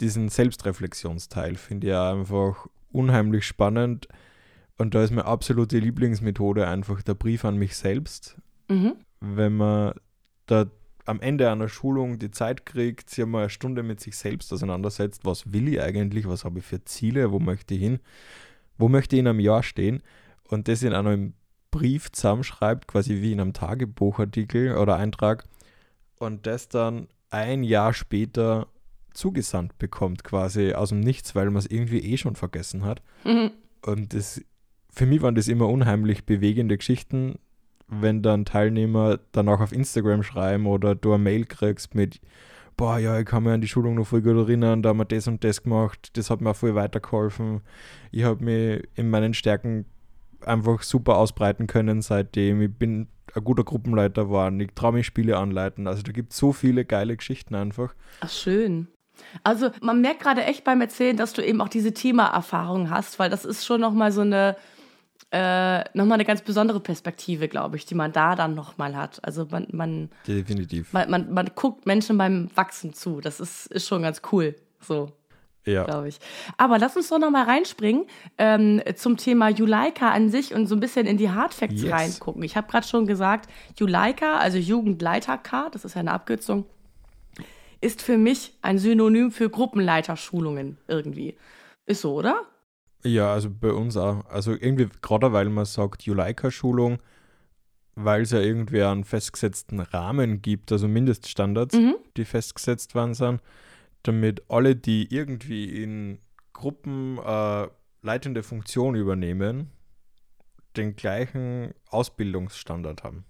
diesen 0.00 0.28
Selbstreflexionsteil 0.28 1.54
finde 1.56 1.86
ich 1.88 1.94
einfach 1.94 2.66
unheimlich 2.90 3.44
spannend. 3.46 4.08
Und 4.78 4.94
da 4.94 5.02
ist 5.02 5.10
meine 5.10 5.24
absolute 5.24 5.78
Lieblingsmethode 5.78 6.66
einfach 6.66 7.02
der 7.02 7.14
Brief 7.14 7.44
an 7.44 7.56
mich 7.56 7.76
selbst. 7.76 8.36
Mhm. 8.68 8.96
Wenn 9.20 9.56
man 9.56 9.94
da 10.46 10.66
am 11.06 11.20
Ende 11.20 11.50
einer 11.50 11.68
Schulung 11.68 12.18
die 12.18 12.30
Zeit 12.30 12.66
kriegt, 12.66 13.08
sich 13.08 13.24
mal 13.24 13.40
eine 13.40 13.50
Stunde 13.50 13.82
mit 13.82 14.00
sich 14.00 14.16
selbst 14.16 14.52
auseinandersetzt, 14.52 15.24
was 15.24 15.52
will 15.52 15.68
ich 15.68 15.80
eigentlich, 15.80 16.28
was 16.28 16.44
habe 16.44 16.58
ich 16.58 16.64
für 16.64 16.84
Ziele, 16.84 17.32
wo 17.32 17.38
möchte 17.38 17.74
ich 17.74 17.80
hin, 17.80 18.00
wo 18.76 18.88
möchte 18.88 19.16
ich 19.16 19.20
in 19.20 19.28
einem 19.28 19.40
Jahr 19.40 19.62
stehen 19.62 20.02
und 20.48 20.68
das 20.68 20.82
in 20.82 20.92
einem 20.92 21.34
Brief 21.70 22.10
zusammenschreibt, 22.12 22.88
quasi 22.88 23.22
wie 23.22 23.32
in 23.32 23.40
einem 23.40 23.52
Tagebuchartikel 23.52 24.76
oder 24.76 24.96
Eintrag 24.96 25.44
und 26.18 26.46
das 26.46 26.68
dann 26.68 27.08
ein 27.30 27.62
Jahr 27.62 27.94
später 27.94 28.66
zugesandt 29.12 29.78
bekommt, 29.78 30.24
quasi 30.24 30.74
aus 30.74 30.90
dem 30.90 31.00
Nichts, 31.00 31.34
weil 31.34 31.46
man 31.46 31.56
es 31.56 31.66
irgendwie 31.66 32.00
eh 32.00 32.16
schon 32.16 32.36
vergessen 32.36 32.84
hat. 32.84 33.02
Mhm. 33.24 33.50
Und 33.84 34.12
das, 34.12 34.42
für 34.90 35.06
mich 35.06 35.22
waren 35.22 35.34
das 35.34 35.48
immer 35.48 35.68
unheimlich 35.68 36.26
bewegende 36.26 36.76
Geschichten, 36.76 37.38
wenn 37.88 38.22
dann 38.22 38.44
Teilnehmer 38.44 39.18
dann 39.32 39.48
auch 39.48 39.60
auf 39.60 39.72
Instagram 39.72 40.22
schreiben 40.22 40.66
oder 40.66 40.94
du 40.94 41.12
eine 41.12 41.22
Mail 41.22 41.44
kriegst 41.44 41.94
mit, 41.94 42.20
boah, 42.76 42.98
ja, 42.98 43.18
ich 43.18 43.26
kann 43.26 43.44
mich 43.44 43.52
an 43.52 43.60
die 43.60 43.68
Schulung 43.68 43.94
noch 43.94 44.06
voll 44.06 44.22
gut 44.22 44.36
erinnern, 44.36 44.82
da 44.82 44.90
haben 44.90 44.98
wir 44.98 45.04
das 45.04 45.28
und 45.28 45.44
das 45.44 45.62
gemacht, 45.62 46.16
das 46.16 46.30
hat 46.30 46.40
mir 46.40 46.50
auch 46.50 46.56
voll 46.56 46.74
weitergeholfen. 46.74 47.60
Ich 48.10 48.24
habe 48.24 48.44
mich 48.44 48.88
in 48.94 49.08
meinen 49.08 49.34
Stärken 49.34 49.86
einfach 50.44 50.82
super 50.82 51.16
ausbreiten 51.16 51.66
können 51.66 52.02
seitdem. 52.02 52.60
Ich 52.60 52.72
bin 52.72 53.08
ein 53.34 53.44
guter 53.44 53.64
Gruppenleiter 53.64 54.24
geworden, 54.24 54.60
ich 54.60 54.72
traue 54.74 54.92
mich 54.92 55.06
Spiele 55.06 55.36
anleiten. 55.36 55.86
Also 55.86 56.02
da 56.02 56.12
gibt 56.12 56.32
es 56.32 56.38
so 56.38 56.52
viele 56.52 56.84
geile 56.84 57.16
Geschichten 57.16 57.54
einfach. 57.54 57.94
Ach, 58.20 58.30
schön. 58.30 58.88
Also 59.42 59.70
man 59.80 60.00
merkt 60.00 60.20
gerade 60.20 60.44
echt 60.44 60.64
beim 60.64 60.80
Erzählen, 60.80 61.16
dass 61.16 61.32
du 61.32 61.42
eben 61.42 61.60
auch 61.60 61.68
diese 61.68 61.94
Thema-Erfahrung 61.94 62.90
hast, 62.90 63.18
weil 63.18 63.30
das 63.30 63.44
ist 63.44 63.64
schon 63.64 63.80
nochmal 63.80 64.12
so 64.12 64.20
eine, 64.20 64.56
äh, 65.36 65.84
nochmal 65.92 66.14
eine 66.14 66.24
ganz 66.24 66.40
besondere 66.40 66.80
Perspektive, 66.80 67.46
glaube 67.48 67.76
ich, 67.76 67.84
die 67.84 67.94
man 67.94 68.10
da 68.10 68.34
dann 68.36 68.54
nochmal 68.54 68.96
hat. 68.96 69.22
Also 69.22 69.46
man, 69.50 69.66
man, 69.70 70.08
Definitiv. 70.26 70.94
man, 70.94 71.10
man, 71.10 71.30
man 71.30 71.50
guckt 71.54 71.84
Menschen 71.84 72.16
beim 72.16 72.48
Wachsen 72.54 72.94
zu. 72.94 73.20
Das 73.20 73.38
ist, 73.38 73.66
ist 73.66 73.86
schon 73.86 74.00
ganz 74.00 74.22
cool. 74.32 74.54
So. 74.80 75.12
Ja. 75.66 75.82
glaube 75.84 76.08
ich. 76.08 76.20
Aber 76.56 76.78
lass 76.78 76.96
uns 76.96 77.08
doch 77.08 77.18
noch 77.18 77.30
mal 77.32 77.42
reinspringen 77.44 78.06
ähm, 78.38 78.80
zum 78.94 79.16
Thema 79.16 79.48
Juleika 79.48 80.12
an 80.12 80.30
sich 80.30 80.54
und 80.54 80.68
so 80.68 80.76
ein 80.76 80.80
bisschen 80.80 81.06
in 81.06 81.16
die 81.16 81.30
Hardfacts 81.30 81.82
Yes. 81.82 81.92
reingucken. 81.92 82.42
Ich 82.44 82.56
habe 82.56 82.68
gerade 82.70 82.86
schon 82.86 83.04
gesagt, 83.06 83.50
Juleika, 83.76 84.36
also 84.38 84.58
Jugendleiter-K, 84.58 85.70
das 85.70 85.84
ist 85.84 85.94
ja 85.94 86.00
eine 86.00 86.12
Abkürzung, 86.12 86.66
ist 87.80 88.00
für 88.00 88.16
mich 88.16 88.54
ein 88.62 88.78
Synonym 88.78 89.32
für 89.32 89.50
Gruppenleiterschulungen 89.50 90.78
irgendwie. 90.86 91.36
Ist 91.84 92.02
so, 92.02 92.14
oder? 92.14 92.42
Ja, 93.06 93.32
also 93.32 93.50
bei 93.50 93.70
uns 93.72 93.96
auch. 93.96 94.24
Also 94.26 94.52
irgendwie, 94.52 94.88
gerade 95.02 95.32
weil 95.32 95.48
man 95.48 95.64
sagt 95.64 96.02
Juleika-Schulung, 96.02 96.98
weil 97.94 98.22
es 98.22 98.30
ja 98.32 98.40
irgendwie 98.40 98.82
einen 98.82 99.04
festgesetzten 99.04 99.80
Rahmen 99.80 100.42
gibt, 100.42 100.72
also 100.72 100.88
Mindeststandards, 100.88 101.76
Mhm. 101.76 101.94
die 102.16 102.24
festgesetzt 102.24 102.94
worden 102.94 103.14
sind, 103.14 103.40
damit 104.02 104.42
alle, 104.50 104.76
die 104.76 105.12
irgendwie 105.14 105.82
in 105.82 106.18
Gruppen 106.52 107.18
äh, 107.18 107.68
leitende 108.02 108.42
Funktion 108.42 108.94
übernehmen, 108.94 109.70
den 110.76 110.94
gleichen 110.96 111.72
Ausbildungsstandard 111.90 113.02
haben. 113.02 113.24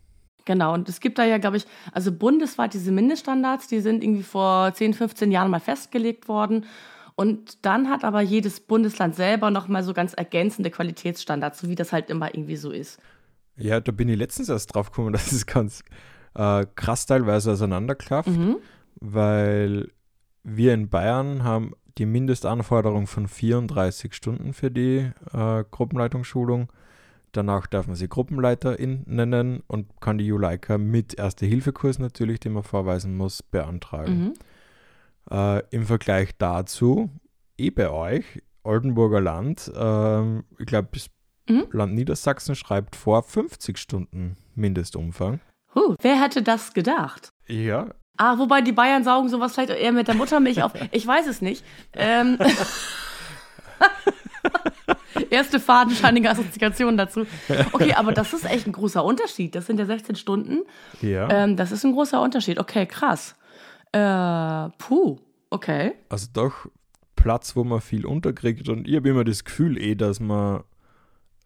Genau, 0.44 0.74
und 0.74 0.88
es 0.88 1.00
gibt 1.00 1.18
da 1.18 1.24
ja, 1.24 1.38
glaube 1.38 1.56
ich, 1.56 1.66
also 1.92 2.12
bundesweit 2.12 2.72
diese 2.72 2.92
Mindeststandards, 2.92 3.66
die 3.66 3.80
sind 3.80 4.04
irgendwie 4.04 4.22
vor 4.22 4.72
10, 4.72 4.94
15 4.94 5.32
Jahren 5.32 5.50
mal 5.50 5.60
festgelegt 5.60 6.28
worden. 6.28 6.66
Und 7.16 7.64
dann 7.64 7.88
hat 7.88 8.04
aber 8.04 8.20
jedes 8.20 8.60
Bundesland 8.60 9.16
selber 9.16 9.50
nochmal 9.50 9.82
so 9.82 9.94
ganz 9.94 10.12
ergänzende 10.12 10.70
Qualitätsstandards, 10.70 11.60
so 11.60 11.68
wie 11.68 11.74
das 11.74 11.92
halt 11.92 12.10
immer 12.10 12.34
irgendwie 12.34 12.56
so 12.56 12.70
ist. 12.70 13.00
Ja, 13.56 13.80
da 13.80 13.90
bin 13.90 14.08
ich 14.10 14.18
letztens 14.18 14.50
erst 14.50 14.74
drauf 14.74 14.90
gekommen, 14.90 15.12
dass 15.14 15.32
es 15.32 15.46
ganz 15.46 15.82
äh, 16.34 16.66
krass 16.74 17.06
teilweise 17.06 17.52
auseinanderklafft, 17.52 18.28
mhm. 18.28 18.58
weil 19.00 19.90
wir 20.44 20.74
in 20.74 20.88
Bayern 20.90 21.42
haben 21.42 21.72
die 21.98 22.06
Mindestanforderung 22.06 23.06
von 23.06 23.26
34 23.26 24.12
Stunden 24.12 24.52
für 24.52 24.70
die 24.70 25.10
äh, 25.32 25.64
Gruppenleitungsschulung. 25.70 26.70
Danach 27.32 27.66
darf 27.66 27.86
man 27.86 27.96
sie 27.96 28.08
Gruppenleiterin 28.08 29.04
nennen 29.06 29.62
und 29.66 30.00
kann 30.00 30.18
die 30.18 30.26
Juleika 30.26 30.76
mit 30.76 31.18
Erste-Hilfe-Kurs 31.18 31.98
natürlich, 31.98 32.40
den 32.40 32.52
man 32.52 32.62
vorweisen 32.62 33.16
muss, 33.16 33.42
beantragen. 33.42 34.18
Mhm. 34.18 34.34
Äh, 35.30 35.62
Im 35.70 35.86
Vergleich 35.86 36.36
dazu, 36.38 37.10
eh 37.58 37.70
bei 37.70 37.90
euch, 37.90 38.24
Oldenburger 38.62 39.20
Land, 39.20 39.70
äh, 39.74 40.38
ich 40.58 40.66
glaube, 40.66 40.88
mhm. 41.48 41.66
Land 41.72 41.94
Niedersachsen 41.94 42.54
schreibt 42.54 42.96
vor 42.96 43.22
50 43.22 43.78
Stunden 43.78 44.36
Mindestumfang. 44.54 45.40
Huh, 45.74 45.94
wer 46.00 46.20
hätte 46.20 46.42
das 46.42 46.72
gedacht? 46.72 47.30
Ja, 47.46 47.90
Ah, 48.18 48.38
wobei 48.38 48.62
die 48.62 48.72
Bayern 48.72 49.04
saugen 49.04 49.28
sowas 49.28 49.54
vielleicht 49.54 49.70
eher 49.70 49.92
mit 49.92 50.08
der 50.08 50.14
Muttermilch 50.14 50.62
auf. 50.62 50.72
Ich 50.90 51.06
weiß 51.06 51.26
es 51.26 51.42
nicht. 51.42 51.64
Ähm, 51.92 52.38
Erste 55.30 55.60
fadenscheinige 55.60 56.30
Assoziation 56.30 56.96
dazu. 56.96 57.26
Okay, 57.72 57.92
aber 57.94 58.12
das 58.12 58.32
ist 58.32 58.44
echt 58.44 58.66
ein 58.66 58.72
großer 58.72 59.04
Unterschied. 59.04 59.54
Das 59.54 59.66
sind 59.66 59.78
ja 59.78 59.84
16 59.86 60.16
Stunden. 60.16 60.62
Ja. 61.02 61.28
Ähm, 61.30 61.56
das 61.56 61.72
ist 61.72 61.84
ein 61.84 61.92
großer 61.92 62.22
Unterschied. 62.22 62.58
Okay, 62.58 62.86
krass. 62.86 63.34
Äh, 63.96 64.70
puh, 64.78 65.18
okay. 65.48 65.94
Also 66.10 66.26
doch 66.32 66.66
Platz, 67.14 67.56
wo 67.56 67.64
man 67.64 67.80
viel 67.80 68.04
unterkriegt. 68.04 68.68
Und 68.68 68.86
ich 68.86 68.96
habe 68.96 69.08
immer 69.08 69.24
das 69.24 69.44
Gefühl 69.44 69.78
eh, 69.78 69.94
dass 69.94 70.20
wir 70.20 70.64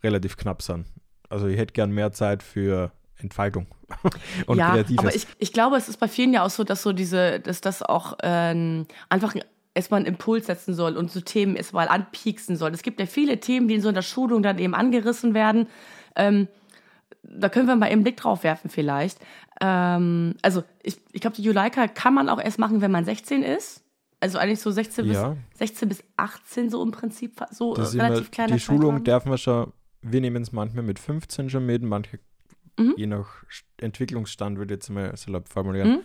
relativ 0.02 0.36
knapp 0.36 0.62
sind. 0.62 0.86
Also 1.28 1.46
ich 1.46 1.56
hätte 1.56 1.72
gern 1.72 1.92
mehr 1.92 2.10
Zeit 2.10 2.42
für 2.42 2.90
Entfaltung 3.18 3.66
und 4.46 4.58
ja, 4.58 4.72
Kreatives. 4.72 4.98
Aber 4.98 5.14
ich, 5.14 5.26
ich 5.38 5.52
glaube, 5.52 5.76
es 5.76 5.88
ist 5.88 5.98
bei 5.98 6.08
vielen 6.08 6.32
ja 6.32 6.44
auch 6.44 6.50
so, 6.50 6.64
dass 6.64 6.82
so 6.82 6.92
diese, 6.92 7.38
dass 7.38 7.60
das 7.60 7.82
auch 7.82 8.18
ähm, 8.22 8.86
einfach 9.08 9.34
erstmal 9.74 9.98
einen 9.98 10.06
Impuls 10.06 10.46
setzen 10.46 10.74
soll 10.74 10.96
und 10.96 11.12
so 11.12 11.20
Themen 11.20 11.54
erstmal 11.54 11.86
anpieksen 11.86 12.56
soll. 12.56 12.72
Es 12.72 12.82
gibt 12.82 12.98
ja 12.98 13.06
viele 13.06 13.38
Themen, 13.38 13.68
die 13.68 13.74
in 13.76 13.82
so 13.82 13.88
einer 13.90 14.02
Schulung 14.02 14.42
dann 14.42 14.58
eben 14.58 14.74
angerissen 14.74 15.34
werden. 15.34 15.68
Ähm, 16.16 16.48
da 17.22 17.48
können 17.48 17.66
wir 17.66 17.76
mal 17.76 17.86
eben 17.86 17.94
einen 17.94 18.02
Blick 18.02 18.16
drauf 18.16 18.44
werfen 18.44 18.70
vielleicht. 18.70 19.18
Ähm, 19.60 20.34
also 20.42 20.64
ich, 20.82 20.98
ich 21.12 21.20
glaube, 21.20 21.36
die 21.36 21.42
Juleika 21.42 21.88
kann 21.88 22.14
man 22.14 22.28
auch 22.28 22.40
erst 22.40 22.58
machen, 22.58 22.80
wenn 22.80 22.90
man 22.90 23.04
16 23.04 23.42
ist. 23.42 23.84
Also 24.20 24.38
eigentlich 24.38 24.60
so 24.60 24.70
16, 24.70 25.06
ja. 25.06 25.30
bis, 25.30 25.58
16 25.58 25.88
bis 25.88 26.04
18 26.16 26.70
so 26.70 26.82
im 26.82 26.90
Prinzip, 26.90 27.40
so 27.50 27.74
das 27.74 27.94
relativ 27.94 28.30
kleiner 28.30 28.54
Die 28.54 28.60
Schulung 28.60 28.96
Zeitraum. 28.98 29.04
dürfen 29.04 29.30
wir 29.30 29.38
schon, 29.38 29.72
wir 30.02 30.20
nehmen 30.20 30.42
es 30.42 30.52
manchmal 30.52 30.84
mit 30.84 30.98
15 30.98 31.48
schon 31.48 31.64
mit, 31.64 31.82
manche 31.82 32.20
mhm. 32.78 32.94
je 32.96 33.06
nach 33.06 33.44
Entwicklungsstand, 33.78 34.58
würde 34.58 34.74
ich 34.74 34.78
jetzt 34.78 34.90
mal 34.90 35.16
salopp 35.16 35.48
formulieren, 35.48 35.90
mhm. 35.90 36.00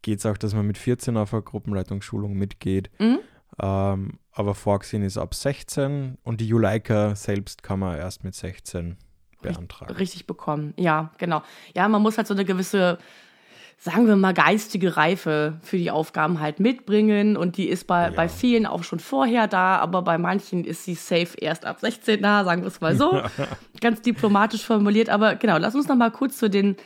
geht 0.00 0.20
es 0.20 0.26
auch, 0.26 0.38
dass 0.38 0.54
man 0.54 0.66
mit 0.66 0.78
14 0.78 1.18
auf 1.18 1.34
eine 1.34 1.42
Gruppenleitungsschulung 1.42 2.32
mitgeht. 2.32 2.90
Mhm. 2.98 3.18
Ähm, 3.60 4.18
aber 4.32 4.54
vorgesehen 4.54 5.02
ist 5.02 5.18
ab 5.18 5.34
16 5.34 6.18
und 6.22 6.40
die 6.40 6.48
Juleika 6.48 7.14
selbst 7.14 7.62
kann 7.62 7.78
man 7.78 7.96
erst 7.96 8.24
mit 8.24 8.34
16 8.34 8.96
beantragen. 9.52 9.94
Richtig 9.94 10.26
bekommen, 10.26 10.74
ja, 10.76 11.10
genau. 11.18 11.42
Ja, 11.74 11.88
man 11.88 12.02
muss 12.02 12.16
halt 12.16 12.26
so 12.26 12.34
eine 12.34 12.44
gewisse 12.44 12.98
sagen 13.84 14.06
wir 14.06 14.16
mal, 14.16 14.32
geistige 14.32 14.96
Reife 14.96 15.58
für 15.60 15.76
die 15.76 15.90
Aufgaben 15.90 16.40
halt 16.40 16.58
mitbringen. 16.58 17.36
Und 17.36 17.58
die 17.58 17.68
ist 17.68 17.86
bei, 17.86 18.04
ja. 18.04 18.10
bei 18.10 18.28
vielen 18.30 18.64
auch 18.64 18.82
schon 18.82 18.98
vorher 18.98 19.46
da, 19.46 19.76
aber 19.76 20.00
bei 20.00 20.16
manchen 20.16 20.64
ist 20.64 20.84
sie 20.84 20.94
safe 20.94 21.36
erst 21.38 21.66
ab 21.66 21.80
16 21.80 22.22
da, 22.22 22.44
sagen 22.44 22.62
wir 22.62 22.68
es 22.68 22.80
mal 22.80 22.96
so. 22.96 23.20
Ganz 23.82 24.00
diplomatisch 24.00 24.64
formuliert. 24.64 25.10
Aber 25.10 25.34
genau, 25.34 25.58
lass 25.58 25.74
uns 25.74 25.86
noch 25.86 25.96
mal 25.96 26.10
kurz 26.10 26.38
zu 26.38 26.48
den 26.48 26.76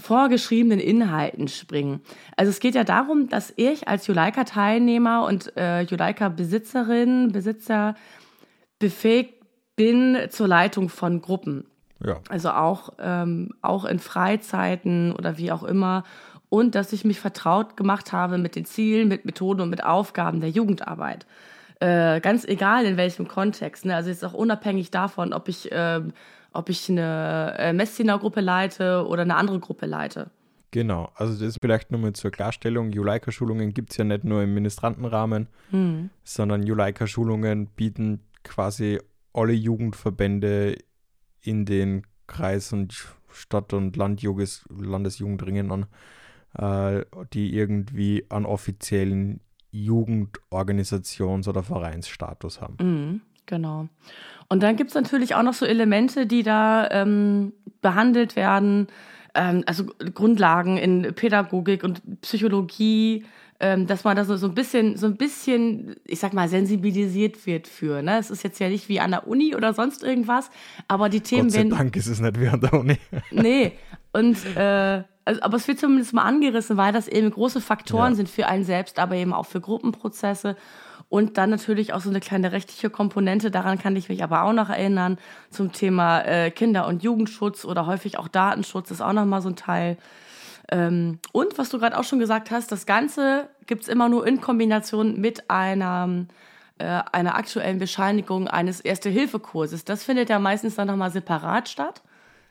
vorgeschriebenen 0.00 0.78
Inhalten 0.78 1.48
springen. 1.48 2.02
Also 2.36 2.50
es 2.50 2.60
geht 2.60 2.76
ja 2.76 2.84
darum, 2.84 3.28
dass 3.28 3.52
ich 3.56 3.88
als 3.88 4.06
Juleika-Teilnehmer 4.06 5.24
und 5.26 5.56
äh, 5.56 5.82
Juleika-Besitzerin, 5.82 7.32
Besitzer 7.32 7.96
befähigt 8.78 9.34
bin 9.76 10.18
zur 10.30 10.46
Leitung 10.46 10.88
von 10.88 11.20
Gruppen. 11.20 11.64
Ja. 12.04 12.20
Also 12.28 12.50
auch, 12.50 12.94
ähm, 12.98 13.50
auch 13.62 13.84
in 13.84 13.98
Freizeiten 13.98 15.12
oder 15.12 15.38
wie 15.38 15.52
auch 15.52 15.62
immer 15.62 16.04
und 16.48 16.74
dass 16.74 16.92
ich 16.92 17.04
mich 17.04 17.18
vertraut 17.18 17.76
gemacht 17.76 18.12
habe 18.12 18.38
mit 18.38 18.56
den 18.56 18.64
Zielen, 18.64 19.08
mit 19.08 19.24
Methoden 19.24 19.60
und 19.60 19.70
mit 19.70 19.84
Aufgaben 19.84 20.40
der 20.40 20.50
Jugendarbeit. 20.50 21.26
Äh, 21.80 22.20
ganz 22.20 22.44
egal 22.44 22.84
in 22.84 22.96
welchem 22.96 23.26
Kontext. 23.26 23.84
Ne? 23.84 23.96
Also 23.96 24.10
jetzt 24.10 24.24
auch 24.24 24.34
unabhängig 24.34 24.90
davon, 24.90 25.32
ob 25.32 25.48
ich, 25.48 25.72
äh, 25.72 26.00
ob 26.52 26.68
ich 26.68 26.88
eine 26.88 27.56
äh, 27.58 27.72
Messdiener-Gruppe 27.72 28.40
leite 28.40 29.06
oder 29.06 29.22
eine 29.22 29.36
andere 29.36 29.58
Gruppe 29.58 29.86
leite. 29.86 30.30
Genau, 30.70 31.10
also 31.14 31.32
das 31.34 31.42
ist 31.42 31.58
vielleicht 31.60 31.92
nochmal 31.92 32.14
zur 32.14 32.30
Klarstellung. 32.30 32.90
Juleika-Schulungen 32.90 33.74
gibt 33.74 33.90
es 33.90 33.96
ja 33.96 34.04
nicht 34.04 34.24
nur 34.24 34.42
im 34.42 34.54
Ministrantenrahmen, 34.54 35.48
hm. 35.70 36.10
sondern 36.24 36.64
Juleika-Schulungen 36.64 37.66
bieten 37.66 38.22
quasi 38.42 39.00
alle 39.32 39.52
Jugendverbände 39.52 40.78
in 41.44 41.64
den 41.64 42.06
Kreis- 42.26 42.72
und 42.72 43.06
Stadt- 43.28 43.72
und 43.72 43.96
Landesjugendringen 43.96 45.70
an 45.70 45.86
äh, 46.58 47.04
die 47.32 47.54
irgendwie 47.54 48.24
einen 48.28 48.46
offiziellen 48.46 49.40
Jugendorganisations- 49.72 51.48
oder 51.48 51.62
Vereinsstatus 51.62 52.60
haben. 52.60 52.76
Mhm, 52.80 53.20
genau. 53.46 53.88
Und 54.48 54.62
dann 54.62 54.76
gibt 54.76 54.90
es 54.90 54.94
natürlich 54.94 55.34
auch 55.34 55.42
noch 55.42 55.54
so 55.54 55.66
Elemente, 55.66 56.26
die 56.26 56.42
da 56.42 56.88
ähm, 56.90 57.52
behandelt 57.80 58.36
werden, 58.36 58.86
also 59.34 59.84
Grundlagen 60.14 60.76
in 60.76 61.14
Pädagogik 61.14 61.84
und 61.84 62.20
Psychologie, 62.22 63.24
ähm, 63.60 63.86
dass 63.86 64.04
man 64.04 64.16
da 64.16 64.24
so, 64.24 64.36
so 64.36 64.48
ein 64.48 64.54
bisschen, 64.54 64.96
so 64.96 65.06
ein 65.06 65.16
bisschen, 65.16 65.96
ich 66.04 66.18
sag 66.18 66.32
mal, 66.32 66.48
sensibilisiert 66.48 67.46
wird 67.46 67.66
für. 67.66 68.02
Ne? 68.02 68.18
Es 68.18 68.30
ist 68.30 68.42
jetzt 68.42 68.58
ja 68.58 68.68
nicht 68.68 68.88
wie 68.88 69.00
an 69.00 69.12
der 69.12 69.26
Uni 69.26 69.54
oder 69.54 69.72
sonst 69.74 70.02
irgendwas, 70.02 70.50
aber 70.88 71.08
die 71.08 71.20
Themen 71.20 71.44
Gott 71.44 71.52
sei 71.52 71.58
werden. 71.58 71.70
Dank 71.70 71.96
ist 71.96 72.06
es 72.06 72.20
nicht 72.20 72.40
wie 72.40 72.48
an 72.48 72.60
der 72.60 72.74
Uni. 72.74 72.98
nee. 73.30 73.72
Und 74.12 74.38
äh, 74.56 75.02
also, 75.24 75.42
aber 75.42 75.56
es 75.56 75.66
wird 75.66 75.78
zumindest 75.78 76.12
mal 76.12 76.22
angerissen, 76.22 76.76
weil 76.76 76.92
das 76.92 77.08
eben 77.08 77.30
große 77.30 77.60
Faktoren 77.60 78.12
ja. 78.12 78.16
sind 78.16 78.28
für 78.28 78.46
einen 78.46 78.64
selbst, 78.64 78.98
aber 78.98 79.16
eben 79.16 79.32
auch 79.32 79.46
für 79.46 79.60
Gruppenprozesse. 79.60 80.56
Und 81.14 81.38
dann 81.38 81.48
natürlich 81.48 81.92
auch 81.92 82.00
so 82.00 82.10
eine 82.10 82.18
kleine 82.18 82.50
rechtliche 82.50 82.90
Komponente, 82.90 83.52
daran 83.52 83.78
kann 83.78 83.94
ich 83.94 84.08
mich 84.08 84.24
aber 84.24 84.42
auch 84.42 84.52
noch 84.52 84.68
erinnern, 84.68 85.16
zum 85.48 85.70
Thema 85.70 86.22
äh, 86.22 86.50
Kinder- 86.50 86.88
und 86.88 87.04
Jugendschutz 87.04 87.64
oder 87.64 87.86
häufig 87.86 88.18
auch 88.18 88.26
Datenschutz 88.26 88.90
ist 88.90 89.00
auch 89.00 89.12
nochmal 89.12 89.40
so 89.40 89.48
ein 89.48 89.54
Teil. 89.54 89.96
Ähm, 90.72 91.20
und 91.30 91.56
was 91.56 91.68
du 91.68 91.78
gerade 91.78 91.96
auch 91.96 92.02
schon 92.02 92.18
gesagt 92.18 92.50
hast, 92.50 92.72
das 92.72 92.84
Ganze 92.84 93.48
gibt's 93.68 93.86
immer 93.86 94.08
nur 94.08 94.26
in 94.26 94.40
Kombination 94.40 95.20
mit 95.20 95.48
einer, 95.48 96.26
äh, 96.78 97.02
einer 97.12 97.36
aktuellen 97.36 97.78
Bescheinigung 97.78 98.48
eines 98.48 98.80
Erste-Hilfe-Kurses. 98.80 99.84
Das 99.84 100.02
findet 100.02 100.30
ja 100.30 100.40
meistens 100.40 100.74
dann 100.74 100.88
nochmal 100.88 101.12
separat 101.12 101.68
statt, 101.68 102.02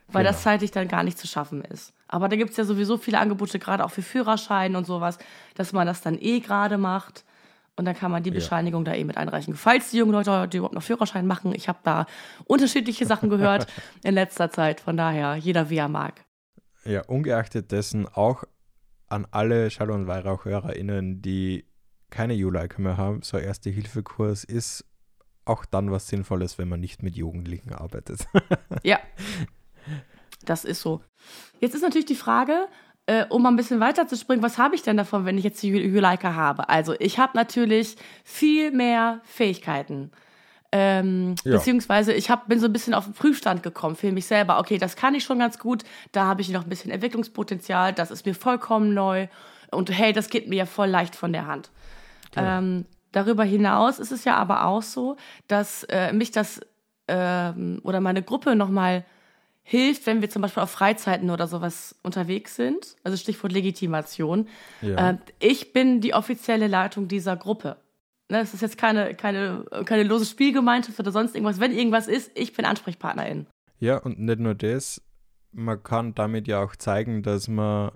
weil 0.07 0.23
genau. 0.23 0.31
das 0.31 0.41
zeitlich 0.41 0.71
dann 0.71 0.87
gar 0.87 1.03
nicht 1.03 1.19
zu 1.19 1.27
schaffen 1.27 1.65
ist. 1.65 1.91
Aber 2.07 2.29
da 2.29 2.37
gibt 2.37 2.51
es 2.51 2.55
ja 2.55 2.63
sowieso 2.63 2.95
viele 2.95 3.19
Angebote, 3.19 3.59
gerade 3.59 3.83
auch 3.83 3.91
für 3.91 4.03
Führerschein 4.03 4.77
und 4.77 4.87
sowas, 4.87 5.17
dass 5.55 5.73
man 5.73 5.85
das 5.85 5.99
dann 5.99 6.17
eh 6.17 6.39
gerade 6.39 6.77
macht. 6.77 7.25
Und 7.75 7.85
dann 7.85 7.95
kann 7.95 8.11
man 8.11 8.21
die 8.21 8.29
Bescheinigung 8.29 8.85
ja. 8.85 8.91
da 8.91 8.97
eh 8.97 9.03
mit 9.03 9.17
einreichen. 9.17 9.55
Falls 9.55 9.89
die 9.89 9.97
jungen 9.97 10.11
Leute 10.11 10.47
die 10.47 10.57
überhaupt 10.57 10.75
noch 10.75 10.83
Führerschein 10.83 11.25
machen, 11.25 11.55
ich 11.55 11.67
habe 11.67 11.79
da 11.83 12.05
unterschiedliche 12.45 13.05
Sachen 13.05 13.29
gehört 13.29 13.65
in 14.03 14.13
letzter 14.13 14.51
Zeit. 14.51 14.79
Von 14.79 14.95
daher, 14.95 15.35
jeder 15.35 15.69
wie 15.69 15.77
er 15.77 15.87
mag. 15.87 16.23
Ja, 16.85 17.01
ungeachtet 17.05 17.71
dessen 17.71 18.07
auch 18.07 18.43
an 19.07 19.27
alle 19.31 19.71
Schall- 19.71 19.91
und 19.91 20.07
WeihrauchhörerInnen, 20.07 21.21
die 21.21 21.65
keine 22.09 22.33
Juleike 22.33 22.79
mehr 22.81 22.97
haben, 22.97 23.23
so 23.23 23.37
Erste-Hilfe-Kurs 23.37 24.43
ist 24.43 24.85
auch 25.45 25.65
dann 25.65 25.91
was 25.91 26.07
Sinnvolles, 26.07 26.57
wenn 26.57 26.69
man 26.69 26.79
nicht 26.79 27.03
mit 27.03 27.15
Jugendlichen 27.15 27.73
arbeitet. 27.73 28.27
ja, 28.83 28.99
das 30.45 30.63
ist 30.63 30.81
so. 30.81 31.01
Jetzt 31.59 31.75
ist 31.75 31.81
natürlich 31.81 32.05
die 32.05 32.15
Frage, 32.15 32.67
äh, 33.05 33.25
um 33.29 33.41
mal 33.41 33.49
ein 33.49 33.55
bisschen 33.55 33.79
weiter 33.79 34.07
zu 34.07 34.15
springen, 34.15 34.43
was 34.43 34.57
habe 34.57 34.75
ich 34.75 34.81
denn 34.81 34.97
davon, 34.97 35.25
wenn 35.25 35.37
ich 35.37 35.43
jetzt 35.43 35.61
die 35.61 35.69
Juleika 35.69 36.35
habe? 36.35 36.69
Also 36.69 36.95
ich 36.99 37.19
habe 37.19 37.33
natürlich 37.35 37.97
viel 38.23 38.71
mehr 38.71 39.19
Fähigkeiten. 39.23 40.11
Ähm, 40.71 41.35
ja. 41.43 41.57
Beziehungsweise 41.57 42.13
ich 42.13 42.31
hab, 42.31 42.47
bin 42.47 42.59
so 42.59 42.65
ein 42.65 42.73
bisschen 42.73 42.93
auf 42.93 43.03
den 43.03 43.13
Prüfstand 43.13 43.61
gekommen 43.61 43.95
für 43.95 44.11
mich 44.11 44.25
selber. 44.25 44.57
Okay, 44.59 44.77
das 44.77 44.95
kann 44.95 45.13
ich 45.13 45.23
schon 45.23 45.37
ganz 45.37 45.59
gut, 45.59 45.83
da 46.13 46.25
habe 46.25 46.41
ich 46.41 46.49
noch 46.49 46.63
ein 46.63 46.69
bisschen 46.69 46.89
Entwicklungspotenzial, 46.89 47.93
das 47.93 48.09
ist 48.09 48.25
mir 48.25 48.33
vollkommen 48.33 48.93
neu 48.93 49.27
und 49.69 49.91
hey, 49.91 50.13
das 50.13 50.29
geht 50.29 50.47
mir 50.47 50.55
ja 50.55 50.65
voll 50.65 50.87
leicht 50.87 51.15
von 51.15 51.31
der 51.31 51.45
Hand. 51.45 51.69
Ja. 52.35 52.57
Ähm, 52.57 52.85
darüber 53.11 53.43
hinaus 53.43 53.99
ist 53.99 54.11
es 54.11 54.23
ja 54.23 54.35
aber 54.35 54.65
auch 54.65 54.81
so, 54.81 55.17
dass 55.47 55.83
äh, 55.83 56.11
mich 56.11 56.31
das 56.31 56.61
ähm, 57.07 57.79
oder 57.83 57.99
meine 57.99 58.23
Gruppe 58.23 58.55
nochmal 58.55 59.05
hilft, 59.63 60.05
wenn 60.05 60.21
wir 60.21 60.29
zum 60.29 60.41
Beispiel 60.41 60.61
auf 60.61 60.71
Freizeiten 60.71 61.29
oder 61.29 61.47
sowas 61.47 61.95
unterwegs 62.03 62.55
sind. 62.55 62.95
Also 63.03 63.17
Stichwort 63.17 63.53
Legitimation. 63.53 64.47
Ja. 64.81 65.11
Äh, 65.11 65.17
ich 65.39 65.73
bin 65.73 66.01
die 66.01 66.13
offizielle 66.13 66.67
Leitung 66.67 67.07
dieser 67.07 67.37
Gruppe. 67.37 67.77
Ne, 68.29 68.41
es 68.41 68.53
ist 68.53 68.61
jetzt 68.61 68.77
keine, 68.77 69.15
keine, 69.15 69.65
keine 69.85 70.03
lose 70.03 70.25
Spielgemeinschaft 70.25 70.99
oder 70.99 71.11
sonst 71.11 71.35
irgendwas. 71.35 71.59
Wenn 71.59 71.71
irgendwas 71.71 72.07
ist, 72.07 72.31
ich 72.35 72.53
bin 72.53 72.65
Ansprechpartnerin. 72.65 73.47
Ja, 73.79 73.97
und 73.97 74.19
nicht 74.19 74.39
nur 74.39 74.55
das, 74.55 75.01
man 75.51 75.81
kann 75.81 76.13
damit 76.13 76.47
ja 76.47 76.63
auch 76.63 76.75
zeigen, 76.75 77.23
dass 77.23 77.47
man 77.47 77.91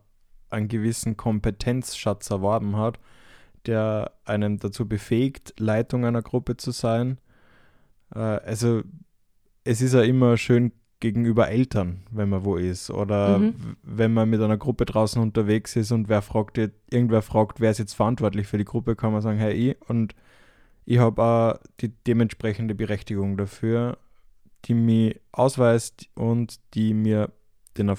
einen 0.50 0.68
gewissen 0.68 1.18
Kompetenzschatz 1.18 2.30
erworben 2.30 2.78
hat, 2.78 3.00
der 3.66 4.14
einem 4.24 4.60
dazu 4.60 4.88
befähigt, 4.88 5.54
Leitung 5.58 6.06
einer 6.06 6.22
Gruppe 6.22 6.56
zu 6.56 6.72
sein. 6.72 7.20
Äh, 8.16 8.20
also 8.20 8.84
es 9.64 9.82
ist 9.82 9.94
ja 9.94 10.02
immer 10.04 10.38
schön 10.38 10.72
gegenüber 11.00 11.50
Eltern, 11.50 12.02
wenn 12.12 12.30
man 12.30 12.44
wo 12.44 12.56
ist. 12.56 12.90
Oder 12.90 13.40
Mhm. 13.40 13.76
wenn 13.84 14.14
man 14.14 14.30
mit 14.30 14.42
einer 14.42 14.58
Gruppe 14.58 14.86
draußen 14.86 15.22
unterwegs 15.22 15.76
ist 15.76 15.92
und 15.92 16.10
wer 16.10 16.22
fragt, 16.22 16.58
jetzt- 16.58 16.76
irgendwer 16.92 17.22
fragt, 17.22 17.60
wer 17.60 17.72
ist 17.72 17.78
jetzt 17.78 17.94
verantwortlich 17.94 18.48
für 18.48 18.58
die 18.58 18.66
Gruppe, 18.66 18.96
kann 18.96 19.12
man 19.12 19.22
sagen, 19.22 19.38
hey, 19.38 19.54
ich. 19.54 19.78
Und 19.90 20.16
ich 20.86 20.98
habe 21.00 21.22
auch 21.22 21.60
die 21.82 21.90
dementsprechende 21.90 22.74
Berechtigung 22.74 23.38
dafür, 23.38 23.98
die 24.66 24.74
mich 24.74 25.20
ausweist 25.32 26.10
und 26.16 26.60
die 26.74 26.94
mir 26.94 27.32
den, 27.78 27.94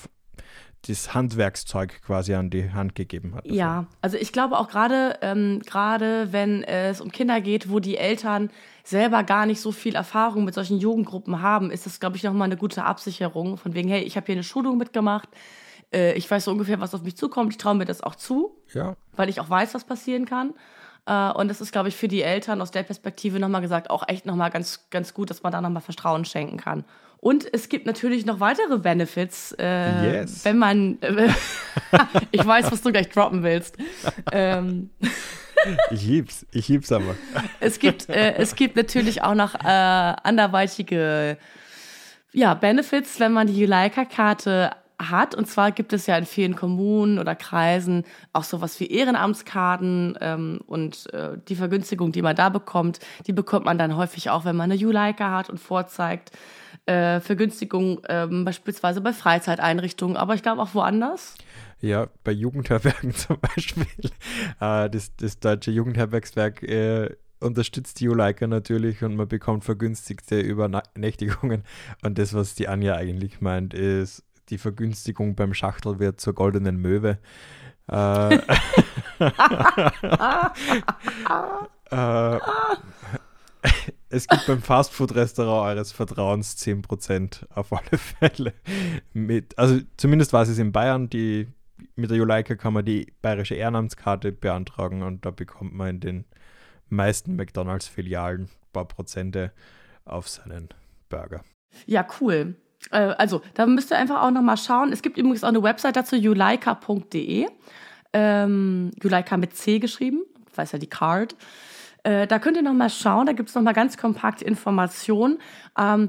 das 0.88 1.14
Handwerkszeug 1.14 2.00
quasi 2.02 2.34
an 2.34 2.50
die 2.50 2.70
Hand 2.70 2.94
gegeben 2.94 3.34
hat. 3.34 3.44
dafür. 3.44 3.56
Ja, 3.56 3.86
also 4.00 4.16
ich 4.16 4.32
glaube 4.32 4.58
auch 4.58 4.68
gerade, 4.68 5.18
ähm, 5.22 5.60
gerade 5.64 6.32
wenn 6.32 6.64
es 6.64 7.00
um 7.00 7.12
Kinder 7.12 7.40
geht, 7.40 7.70
wo 7.70 7.80
die 7.80 7.96
Eltern 7.96 8.50
selber 8.84 9.22
gar 9.22 9.46
nicht 9.46 9.60
so 9.60 9.72
viel 9.72 9.94
Erfahrung 9.94 10.44
mit 10.44 10.54
solchen 10.54 10.78
Jugendgruppen 10.78 11.42
haben, 11.42 11.70
ist 11.70 11.86
das, 11.86 12.00
glaube 12.00 12.16
ich, 12.16 12.22
nochmal 12.22 12.46
eine 12.46 12.56
gute 12.56 12.84
Absicherung. 12.84 13.58
Von 13.58 13.74
wegen, 13.74 13.88
hey, 13.88 14.02
ich 14.02 14.16
habe 14.16 14.26
hier 14.26 14.34
eine 14.34 14.44
Schulung 14.44 14.78
mitgemacht, 14.78 15.28
äh, 15.92 16.14
ich 16.14 16.30
weiß 16.30 16.44
so 16.44 16.50
ungefähr, 16.50 16.80
was 16.80 16.94
auf 16.94 17.02
mich 17.02 17.16
zukommt, 17.16 17.52
ich 17.52 17.58
traue 17.58 17.74
mir 17.74 17.84
das 17.84 18.02
auch 18.02 18.14
zu, 18.14 18.56
Ja, 18.72 18.96
weil 19.16 19.28
ich 19.28 19.40
auch 19.40 19.50
weiß, 19.50 19.74
was 19.74 19.84
passieren 19.84 20.24
kann. 20.24 20.54
Äh, 21.06 21.32
und 21.32 21.48
das 21.48 21.60
ist, 21.60 21.72
glaube 21.72 21.88
ich, 21.88 21.96
für 21.96 22.08
die 22.08 22.22
Eltern 22.22 22.60
aus 22.60 22.70
der 22.70 22.82
Perspektive 22.82 23.38
nochmal 23.38 23.62
gesagt, 23.62 23.90
auch 23.90 24.06
echt 24.08 24.26
nochmal 24.26 24.50
ganz, 24.50 24.88
ganz 24.90 25.14
gut, 25.14 25.30
dass 25.30 25.42
man 25.42 25.52
da 25.52 25.60
nochmal 25.60 25.82
Vertrauen 25.82 26.24
schenken 26.24 26.58
kann. 26.58 26.84
Und 27.20 27.52
es 27.52 27.68
gibt 27.68 27.86
natürlich 27.86 28.26
noch 28.26 28.38
weitere 28.40 28.78
Benefits, 28.78 29.52
äh, 29.58 30.20
Yes. 30.20 30.44
wenn 30.44 30.58
man, 30.58 30.98
ich 32.30 32.46
weiß, 32.46 32.70
was 32.70 32.82
du 32.82 32.92
gleich 32.92 33.08
droppen 33.08 33.42
willst. 33.42 33.76
ähm, 34.30 34.90
ich 35.90 36.04
lieb's. 36.06 36.46
Ich 36.52 36.68
lieb's 36.68 36.92
aber. 36.92 37.16
es 37.60 37.78
gibt, 37.80 38.08
äh, 38.08 38.34
es 38.34 38.54
gibt 38.54 38.76
natürlich 38.76 39.22
auch 39.22 39.34
noch 39.34 39.54
äh, 39.56 39.66
anderweitige 40.22 41.38
ja, 42.32 42.54
Benefits, 42.54 43.18
wenn 43.18 43.32
man 43.32 43.48
die 43.48 43.58
Juleika-Karte 43.58 44.70
hat. 45.00 45.34
Und 45.34 45.46
zwar 45.46 45.72
gibt 45.72 45.92
es 45.92 46.06
ja 46.06 46.16
in 46.16 46.26
vielen 46.26 46.54
Kommunen 46.56 47.18
oder 47.18 47.34
Kreisen 47.34 48.04
auch 48.32 48.44
sowas 48.44 48.78
wie 48.80 48.86
Ehrenamtskarten 48.86 50.16
ähm, 50.20 50.60
und 50.66 51.12
äh, 51.12 51.30
die 51.48 51.56
Vergünstigung, 51.56 52.12
die 52.12 52.22
man 52.22 52.36
da 52.36 52.48
bekommt, 52.48 53.00
die 53.26 53.32
bekommt 53.32 53.64
man 53.64 53.78
dann 53.78 53.96
häufig 53.96 54.30
auch, 54.30 54.44
wenn 54.44 54.56
man 54.56 54.70
eine 54.70 54.78
Juleika 54.80 55.30
hat 55.30 55.50
und 55.50 55.58
vorzeigt. 55.58 56.30
Äh, 56.88 57.20
Vergünstigung 57.20 58.00
ähm, 58.08 58.46
beispielsweise 58.46 59.02
bei 59.02 59.12
Freizeiteinrichtungen, 59.12 60.16
aber 60.16 60.34
ich 60.34 60.42
glaube 60.42 60.62
auch 60.62 60.72
woanders. 60.72 61.34
Ja, 61.82 62.06
bei 62.24 62.32
Jugendherbergen 62.32 63.14
zum 63.14 63.38
Beispiel. 63.40 63.84
Äh, 64.58 64.88
das, 64.88 65.14
das 65.16 65.38
Deutsche 65.38 65.70
Jugendherbergswerk 65.70 66.62
äh, 66.62 67.14
unterstützt 67.40 68.00
die 68.00 68.04
Juleika 68.04 68.46
natürlich 68.46 69.04
und 69.04 69.16
man 69.16 69.28
bekommt 69.28 69.64
vergünstigte 69.64 70.40
Übernächtigungen. 70.40 71.64
Und 72.02 72.16
das, 72.16 72.32
was 72.32 72.54
die 72.54 72.68
Anja 72.68 72.94
eigentlich 72.94 73.42
meint, 73.42 73.74
ist 73.74 74.24
die 74.48 74.56
Vergünstigung 74.56 75.34
beim 75.34 75.52
Schachtelwirt 75.52 76.22
zur 76.22 76.32
Goldenen 76.32 76.78
Möwe. 76.78 77.18
Äh, 77.88 78.36
äh, 81.90 82.38
es 84.10 84.26
gibt 84.26 84.46
beim 84.46 84.62
Fastfood-Restaurant 84.62 85.68
eures 85.68 85.92
Vertrauens 85.92 86.56
10% 86.56 87.46
auf 87.54 87.72
alle 87.72 87.98
Fälle. 87.98 88.54
Mit, 89.12 89.58
also 89.58 89.80
zumindest 89.96 90.32
war 90.32 90.42
es 90.42 90.58
in 90.58 90.72
Bayern, 90.72 91.10
die 91.10 91.48
mit 91.94 92.10
der 92.10 92.16
Juleika 92.16 92.54
kann 92.54 92.72
man 92.72 92.84
die 92.84 93.12
bayerische 93.22 93.54
Ehrenamtskarte 93.54 94.32
beantragen 94.32 95.02
und 95.02 95.24
da 95.24 95.30
bekommt 95.30 95.74
man 95.74 95.88
in 95.88 96.00
den 96.00 96.24
meisten 96.88 97.36
McDonalds-Filialen 97.36 98.42
ein 98.42 98.72
paar 98.72 98.88
Prozente 98.88 99.52
auf 100.04 100.28
seinen 100.28 100.68
Burger. 101.08 101.44
Ja, 101.86 102.06
cool. 102.20 102.56
Äh, 102.90 103.14
also, 103.18 103.42
da 103.54 103.66
müsst 103.66 103.90
ihr 103.90 103.98
einfach 103.98 104.22
auch 104.22 104.30
nochmal 104.30 104.56
schauen. 104.56 104.92
Es 104.92 105.02
gibt 105.02 105.18
übrigens 105.18 105.44
auch 105.44 105.48
eine 105.48 105.62
Website 105.62 105.96
dazu, 105.96 106.16
juleika.de. 106.16 107.46
Ähm, 108.14 108.90
Juleika 109.02 109.36
mit 109.36 109.54
C 109.54 109.78
geschrieben, 109.78 110.22
weiß 110.54 110.72
ja 110.72 110.78
die 110.78 110.88
Card. 110.88 111.36
Äh, 112.08 112.26
da 112.26 112.38
könnt 112.38 112.56
ihr 112.56 112.62
nochmal 112.62 112.88
schauen, 112.88 113.26
da 113.26 113.32
gibt 113.32 113.50
es 113.50 113.54
nochmal 113.54 113.74
ganz 113.74 113.98
kompakt 113.98 114.40
Informationen. 114.40 115.38
Ähm, 115.78 116.08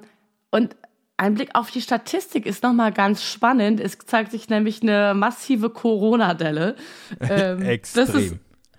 und 0.50 0.78
ein 1.18 1.34
Blick 1.34 1.50
auf 1.56 1.72
die 1.72 1.82
Statistik 1.82 2.46
ist 2.46 2.64
nochmal 2.64 2.94
ganz 2.94 3.22
spannend. 3.22 3.82
Es 3.82 3.98
zeigt 3.98 4.32
sich 4.32 4.48
nämlich 4.48 4.82
eine 4.82 5.14
massive 5.14 5.70
Corona-Delle. 5.70 6.76
Ähm, 7.30 7.62
Extrem. 7.64 8.06
Das 8.06 8.16
ist, 8.16 8.36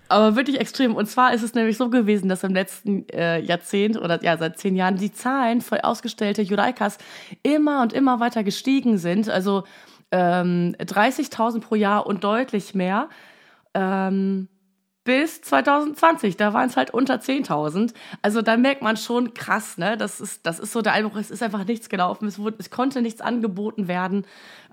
aber 0.09 0.35
wirklich 0.35 0.59
extrem. 0.59 0.95
Und 0.95 1.05
zwar 1.05 1.33
ist 1.33 1.43
es 1.43 1.53
nämlich 1.53 1.77
so 1.77 1.89
gewesen, 1.89 2.27
dass 2.27 2.43
im 2.43 2.55
letzten 2.55 3.07
äh, 3.09 3.39
Jahrzehnt 3.39 4.01
oder 4.01 4.21
ja 4.23 4.37
seit 4.37 4.57
zehn 4.57 4.75
Jahren 4.75 4.97
die 4.97 5.13
Zahlen 5.13 5.61
für 5.61 5.83
ausgestellte 5.83 6.41
Juraikas 6.41 6.97
immer 7.43 7.83
und 7.83 7.93
immer 7.93 8.19
weiter 8.19 8.43
gestiegen 8.43 8.97
sind. 8.97 9.29
Also 9.29 9.63
ähm, 10.09 10.75
30.000 10.79 11.61
pro 11.61 11.75
Jahr 11.75 12.07
und 12.07 12.23
deutlich 12.23 12.73
mehr. 12.73 13.09
Ähm, 13.75 14.47
bis 15.03 15.41
2020, 15.41 16.37
da 16.37 16.53
waren 16.53 16.69
es 16.69 16.77
halt 16.77 16.91
unter 16.91 17.15
10.000. 17.15 17.93
Also 18.21 18.41
da 18.41 18.55
merkt 18.57 18.81
man 18.83 18.97
schon 18.97 19.33
krass, 19.33 19.77
ne? 19.77 19.97
Das 19.97 20.21
ist, 20.21 20.45
das 20.45 20.59
ist 20.59 20.71
so 20.71 20.81
der 20.81 20.93
Einbruch, 20.93 21.17
es 21.17 21.31
ist 21.31 21.41
einfach 21.41 21.65
nichts 21.65 21.89
gelaufen, 21.89 22.27
es, 22.27 22.37
wurde, 22.37 22.57
es 22.59 22.69
konnte 22.69 23.01
nichts 23.01 23.19
angeboten 23.21 23.87
werden. 23.87 24.25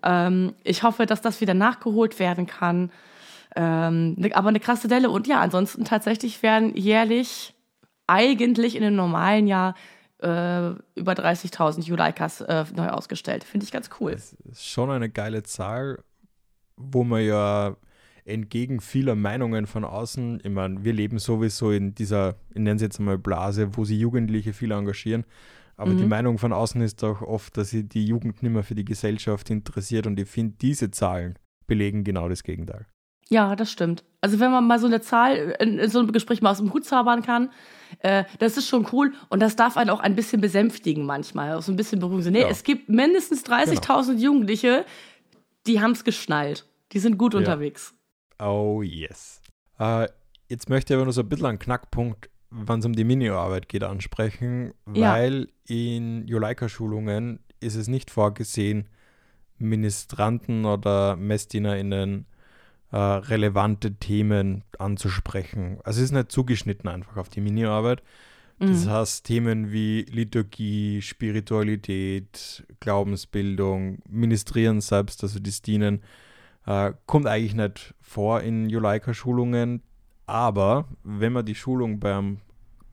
Ähm, 0.02 0.54
ich 0.64 0.82
hoffe, 0.82 1.06
dass 1.06 1.22
das 1.22 1.40
wieder 1.40 1.54
nachgeholt 1.54 2.18
werden 2.18 2.46
kann. 2.46 2.90
Ähm, 3.56 4.14
ne- 4.18 4.34
aber 4.34 4.50
eine 4.50 4.60
krasse 4.60 4.86
Delle. 4.88 5.08
Und 5.10 5.26
ja, 5.26 5.40
ansonsten 5.40 5.84
tatsächlich 5.84 6.42
werden 6.42 6.76
jährlich, 6.76 7.54
eigentlich 8.06 8.76
in 8.76 8.84
einem 8.84 8.96
normalen 8.96 9.46
Jahr, 9.46 9.74
äh, 10.18 10.70
über 10.94 11.12
30.000 11.12 11.84
Julaikas 11.84 12.40
äh, 12.42 12.64
neu 12.74 12.88
ausgestellt. 12.88 13.44
Finde 13.44 13.64
ich 13.64 13.72
ganz 13.72 13.88
cool. 14.00 14.12
Das 14.12 14.34
ist 14.50 14.66
schon 14.66 14.90
eine 14.90 15.08
geile 15.08 15.42
Zahl, 15.42 16.02
wo 16.76 17.04
man 17.04 17.24
ja 17.24 17.76
entgegen 18.28 18.80
vieler 18.80 19.14
Meinungen 19.14 19.66
von 19.66 19.84
außen, 19.84 20.40
ich 20.44 20.50
meine, 20.50 20.84
wir 20.84 20.92
leben 20.92 21.18
sowieso 21.18 21.70
in 21.70 21.94
dieser, 21.94 22.36
ich 22.50 22.56
nenne 22.56 22.76
es 22.76 22.82
jetzt 22.82 22.98
mal 23.00 23.18
Blase, 23.18 23.76
wo 23.76 23.84
sie 23.84 23.98
Jugendliche 23.98 24.52
viel 24.52 24.70
engagieren. 24.72 25.24
Aber 25.76 25.94
die 25.94 26.02
Mhm. 26.02 26.08
Meinung 26.08 26.38
von 26.38 26.52
außen 26.52 26.80
ist 26.80 27.02
doch 27.02 27.22
oft, 27.22 27.56
dass 27.56 27.70
sie 27.70 27.84
die 27.84 28.04
Jugend 28.04 28.42
nicht 28.42 28.52
mehr 28.52 28.64
für 28.64 28.74
die 28.74 28.84
Gesellschaft 28.84 29.48
interessiert 29.50 30.06
und 30.06 30.18
ich 30.18 30.28
finde, 30.28 30.56
diese 30.60 30.90
Zahlen 30.90 31.38
belegen 31.66 32.02
genau 32.04 32.28
das 32.28 32.42
Gegenteil. 32.42 32.86
Ja, 33.28 33.54
das 33.54 33.70
stimmt. 33.70 34.04
Also 34.22 34.40
wenn 34.40 34.50
man 34.50 34.66
mal 34.66 34.78
so 34.80 34.86
eine 34.86 35.00
Zahl 35.02 35.54
in, 35.60 35.78
in 35.78 35.90
so 35.90 35.98
einem 36.00 36.10
Gespräch 36.12 36.40
mal 36.42 36.50
aus 36.50 36.58
dem 36.58 36.72
Hut 36.72 36.84
zaubern 36.86 37.22
kann, 37.22 37.50
äh, 38.00 38.24
das 38.38 38.56
ist 38.56 38.66
schon 38.68 38.86
cool 38.92 39.12
und 39.28 39.40
das 39.40 39.54
darf 39.54 39.76
einen 39.76 39.90
auch 39.90 40.00
ein 40.00 40.16
bisschen 40.16 40.40
besänftigen 40.40 41.04
manchmal, 41.06 41.52
auch 41.54 41.62
so 41.62 41.70
ein 41.70 41.76
bisschen 41.76 42.00
beruhigen. 42.00 42.32
Nee, 42.32 42.40
Ja. 42.40 42.48
es 42.48 42.64
gibt 42.64 42.88
mindestens 42.88 43.44
30.000 43.44 44.18
Jugendliche, 44.18 44.84
die 45.66 45.80
haben 45.80 45.92
es 45.92 46.04
geschnallt. 46.04 46.66
Die 46.92 46.98
sind 46.98 47.18
gut 47.18 47.34
Ja. 47.34 47.40
unterwegs. 47.40 47.94
Oh 48.38 48.82
yes. 48.82 49.40
Äh, 49.78 50.08
jetzt 50.48 50.68
möchte 50.68 50.92
ich 50.92 50.96
aber 50.96 51.06
noch 51.06 51.12
so 51.12 51.22
ein 51.22 51.28
bisschen 51.28 51.46
einen 51.46 51.58
Knackpunkt, 51.58 52.30
wenn 52.50 52.78
es 52.78 52.84
um 52.86 52.94
die 52.94 53.04
Mini-Arbeit 53.04 53.68
geht, 53.68 53.82
ansprechen, 53.84 54.72
Ja. 54.94 55.12
weil 55.14 55.48
in 55.66 56.26
Juleika-Schulungen 56.26 57.40
ist 57.60 57.74
es 57.74 57.88
nicht 57.88 58.10
vorgesehen, 58.10 58.88
Ministranten 59.58 60.64
oder 60.64 61.16
MessdienerInnen 61.16 62.26
äh, 62.90 62.96
relevante 62.96 63.94
Themen 63.96 64.64
anzusprechen. 64.78 65.78
Also 65.84 65.98
es 65.98 66.04
ist 66.06 66.12
nicht 66.12 66.32
zugeschnitten 66.32 66.88
einfach 66.88 67.16
auf 67.18 67.28
die 67.28 67.40
Mini-Arbeit. 67.42 68.02
Das 68.60 68.86
Mhm. 68.86 68.90
heißt, 68.90 69.24
Themen 69.26 69.72
wie 69.72 70.02
Liturgie, 70.10 71.02
Spiritualität, 71.02 72.64
Glaubensbildung, 72.80 73.98
Ministrieren 74.08 74.80
selbst, 74.80 75.22
also 75.22 75.38
das 75.38 75.60
Dienen, 75.62 76.02
äh, 76.68 76.92
kommt 77.06 77.26
eigentlich 77.26 77.54
nicht 77.54 77.94
vor 78.02 78.42
in 78.42 78.68
Juleika-Schulungen. 78.68 79.82
Aber 80.26 80.86
wenn 81.02 81.32
man 81.32 81.46
die 81.46 81.54
Schulung 81.54 81.98
beim 81.98 82.40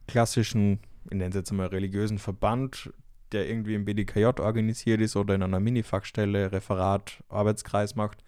klassischen, 0.08 0.80
ich 1.06 1.18
nenne 1.18 1.30
es 1.30 1.36
jetzt 1.36 1.52
mal 1.52 1.68
religiösen 1.68 2.18
Verband, 2.18 2.94
der 3.34 3.50
irgendwie 3.50 3.76
im 3.76 3.84
BDKJ 3.84 4.40
organisiert 4.40 5.02
ist 5.02 5.18
oder 5.18 5.36
in 5.36 5.44
einer 5.44 5.60
Mini-Fachstelle, 5.60 6.54
Referat, 6.54 7.22
Arbeitskreis 7.28 7.96
macht, 7.96 8.24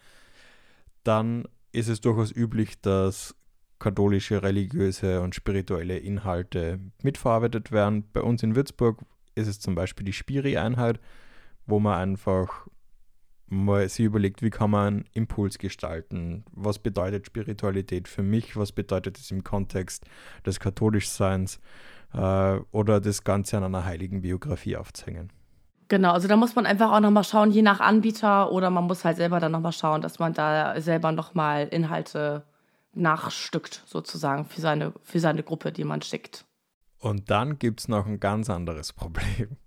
dann 1.04 1.48
ist 1.72 1.88
es 1.88 2.02
durchaus 2.02 2.36
üblich, 2.36 2.82
dass 2.82 3.34
katholische, 3.80 4.44
religiöse 4.44 5.22
und 5.22 5.34
spirituelle 5.34 5.98
Inhalte 5.98 6.80
mitverarbeitet 7.04 7.72
werden. 7.72 8.04
Bei 8.12 8.22
uns 8.22 8.44
in 8.44 8.58
Würzburg 8.58 9.00
ist 9.36 9.48
es 9.48 9.62
zum 9.62 9.76
Beispiel 9.76 10.04
die 10.04 10.14
Spiri-Einheit, 10.14 11.00
wo 11.68 11.80
man 11.80 11.94
einfach 11.94 12.68
mal 13.48 13.88
sich 13.88 14.06
überlegt, 14.06 14.42
wie 14.42 14.50
kann 14.50 14.72
man 14.72 14.88
einen 14.88 15.06
Impuls 15.14 15.58
gestalten? 15.58 16.44
Was 16.52 16.80
bedeutet 16.80 17.26
Spiritualität 17.26 18.08
für 18.08 18.24
mich? 18.24 18.58
Was 18.58 18.72
bedeutet 18.72 19.18
es 19.18 19.32
im 19.32 19.44
Kontext 19.44 20.06
des 20.46 20.60
Katholischseins? 20.60 21.60
Äh, 22.14 22.60
oder 22.72 23.00
das 23.00 23.24
Ganze 23.24 23.58
an 23.58 23.64
einer 23.64 23.86
heiligen 23.86 24.22
Biografie 24.22 24.78
aufzuhängen. 24.78 25.32
Genau, 25.90 26.12
also 26.12 26.28
da 26.28 26.36
muss 26.36 26.56
man 26.56 26.66
einfach 26.66 26.92
auch 26.92 27.00
nochmal 27.00 27.24
schauen, 27.24 27.52
je 27.52 27.62
nach 27.62 27.80
Anbieter, 27.80 28.52
oder 28.52 28.70
man 28.70 28.86
muss 28.86 29.06
halt 29.06 29.18
selber 29.18 29.40
dann 29.40 29.54
nochmal 29.54 29.72
schauen, 29.72 30.02
dass 30.02 30.20
man 30.20 30.34
da 30.34 30.80
selber 30.82 31.14
nochmal 31.14 31.68
Inhalte 31.68 32.44
nachstückt, 32.94 33.84
sozusagen, 33.86 34.46
für 34.46 34.60
seine, 34.60 34.94
für 35.04 35.20
seine 35.20 35.44
Gruppe, 35.44 35.72
die 35.72 35.86
man 35.86 36.02
schickt. 36.02 36.46
Und 37.00 37.30
dann 37.30 37.58
gibt 37.58 37.82
es 37.82 37.88
noch 37.88 38.06
ein 38.06 38.20
ganz 38.20 38.50
anderes 38.50 38.92
Problem. 38.94 39.58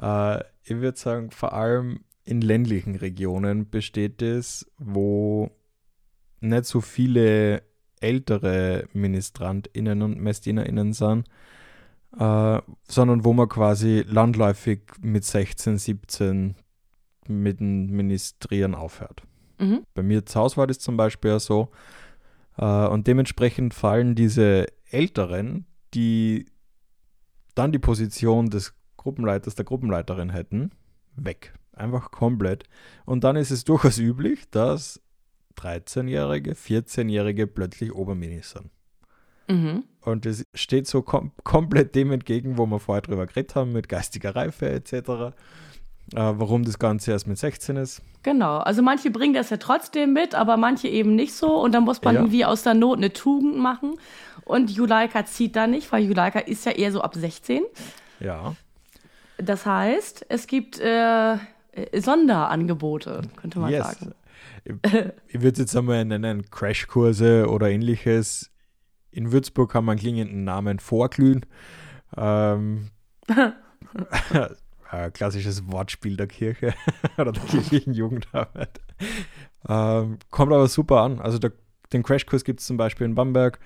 Äh, 0.00 0.44
ich 0.62 0.76
würde 0.76 0.98
sagen, 0.98 1.30
vor 1.30 1.52
allem 1.52 2.04
in 2.28 2.42
ländlichen 2.42 2.94
Regionen 2.94 3.70
besteht 3.70 4.20
es, 4.20 4.70
wo 4.76 5.50
nicht 6.40 6.66
so 6.66 6.82
viele 6.82 7.62
ältere 8.00 8.86
MinistrantInnen 8.92 10.02
und 10.02 10.20
MessdienerInnen 10.20 10.92
sind, 10.92 11.26
äh, 12.18 12.60
sondern 12.86 13.24
wo 13.24 13.32
man 13.32 13.48
quasi 13.48 14.04
landläufig 14.06 14.80
mit 15.00 15.24
16, 15.24 15.78
17 15.78 16.54
mit 17.28 17.60
dem 17.60 17.86
Ministrieren 17.86 18.74
aufhört. 18.74 19.22
Mhm. 19.58 19.84
Bei 19.94 20.02
mir 20.02 20.26
zu 20.26 20.38
Hause 20.38 20.58
war 20.58 20.66
das 20.66 20.78
zum 20.80 20.98
Beispiel 20.98 21.30
ja 21.30 21.40
so. 21.40 21.70
Äh, 22.58 22.88
und 22.88 23.06
dementsprechend 23.06 23.72
fallen 23.72 24.14
diese 24.14 24.66
Älteren, 24.90 25.64
die 25.94 26.44
dann 27.54 27.72
die 27.72 27.78
Position 27.78 28.50
des 28.50 28.74
Gruppenleiters, 28.98 29.54
der 29.54 29.64
Gruppenleiterin 29.64 30.28
hätten, 30.28 30.72
weg. 31.16 31.54
Einfach 31.78 32.10
komplett. 32.10 32.64
Und 33.04 33.24
dann 33.24 33.36
ist 33.36 33.50
es 33.50 33.64
durchaus 33.64 33.98
üblich, 33.98 34.50
dass 34.50 35.00
13-Jährige, 35.58 36.52
14-Jährige 36.52 37.46
plötzlich 37.46 37.92
Oberminister 37.92 38.60
sind. 38.60 38.70
Mhm. 39.48 39.84
Und 40.02 40.26
es 40.26 40.44
steht 40.54 40.86
so 40.86 41.02
kom 41.02 41.32
komplett 41.42 41.94
dem 41.94 42.12
entgegen, 42.12 42.58
wo 42.58 42.66
wir 42.66 42.78
vorher 42.78 43.02
drüber 43.02 43.26
geredet 43.26 43.54
haben, 43.54 43.72
mit 43.72 43.88
geistiger 43.88 44.36
Reife 44.36 44.68
etc. 44.68 44.92
Äh, 44.92 45.32
warum 46.14 46.64
das 46.64 46.78
Ganze 46.78 47.10
erst 47.12 47.26
mit 47.26 47.38
16 47.38 47.76
ist. 47.76 48.02
Genau, 48.22 48.58
also 48.58 48.82
manche 48.82 49.10
bringen 49.10 49.34
das 49.34 49.50
ja 49.50 49.56
trotzdem 49.56 50.12
mit, 50.12 50.34
aber 50.34 50.56
manche 50.56 50.88
eben 50.88 51.14
nicht 51.14 51.34
so. 51.34 51.60
Und 51.60 51.72
dann 51.72 51.84
muss 51.84 52.02
man 52.02 52.14
ja. 52.14 52.32
wie 52.32 52.44
aus 52.44 52.62
der 52.62 52.74
Not 52.74 52.98
eine 52.98 53.12
Tugend 53.12 53.56
machen. 53.56 53.94
Und 54.44 54.70
Juleika 54.70 55.24
zieht 55.26 55.56
da 55.56 55.66
nicht, 55.66 55.90
weil 55.92 56.04
Juleika 56.04 56.38
ist 56.38 56.64
ja 56.64 56.72
eher 56.72 56.92
so 56.92 57.00
ab 57.00 57.14
16. 57.14 57.62
Ja. 58.20 58.54
Das 59.38 59.66
heißt, 59.66 60.26
es 60.28 60.46
gibt 60.46 60.80
äh, 60.80 61.36
Sonderangebote, 61.94 63.22
könnte 63.36 63.58
man 63.58 63.70
yes. 63.70 63.86
sagen. 63.86 64.14
Ich, 65.28 65.40
würde 65.40 65.60
jetzt 65.60 65.76
einmal 65.76 66.04
nennen 66.04 66.50
Crashkurse 66.50 67.48
oder 67.48 67.70
ähnliches 67.70 68.50
in 69.10 69.32
Würzburg 69.32 69.74
haben 69.74 69.86
wir 69.86 69.92
einen 69.92 70.00
klingenden 70.00 70.44
Namen 70.44 70.78
Vorglühen. 70.78 71.46
Ähm, 72.16 72.90
äh, 74.92 75.10
klassisches 75.10 75.70
Wortspiel 75.70 76.16
der 76.16 76.26
Kirche 76.26 76.74
oder 77.18 77.32
der 77.32 77.42
kirchlichen 77.42 77.94
Jugendarbeit. 77.94 78.80
Ähm, 79.68 80.18
kommt 80.30 80.52
aber 80.52 80.68
super 80.68 81.00
an. 81.00 81.20
Also 81.20 81.38
der, 81.38 81.52
den 81.92 82.02
Crashkurs 82.02 82.44
gibt 82.44 82.60
es 82.60 82.66
zum 82.66 82.76
Beispiel 82.76 83.06
in 83.06 83.14
Bamberg 83.14 83.58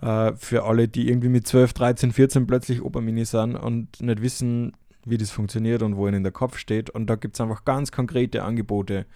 äh, 0.00 0.32
für 0.36 0.64
alle, 0.64 0.88
die 0.88 1.08
irgendwie 1.08 1.28
mit 1.28 1.46
12, 1.46 1.72
13, 1.72 2.12
14 2.12 2.46
plötzlich 2.46 2.82
Obermini 2.82 3.24
sind 3.24 3.56
und 3.56 4.00
nicht 4.00 4.22
wissen, 4.22 4.76
wie 5.06 5.16
das 5.16 5.30
funktioniert 5.30 5.82
und 5.82 5.96
wo 5.96 6.06
ihnen 6.06 6.24
der 6.24 6.32
Kopf 6.32 6.58
steht. 6.58 6.90
Und 6.90 7.06
da 7.06 7.14
gibt 7.14 7.36
es 7.36 7.40
einfach 7.40 7.64
ganz 7.64 7.92
konkrete 7.92 8.42
Angebote, 8.42 9.06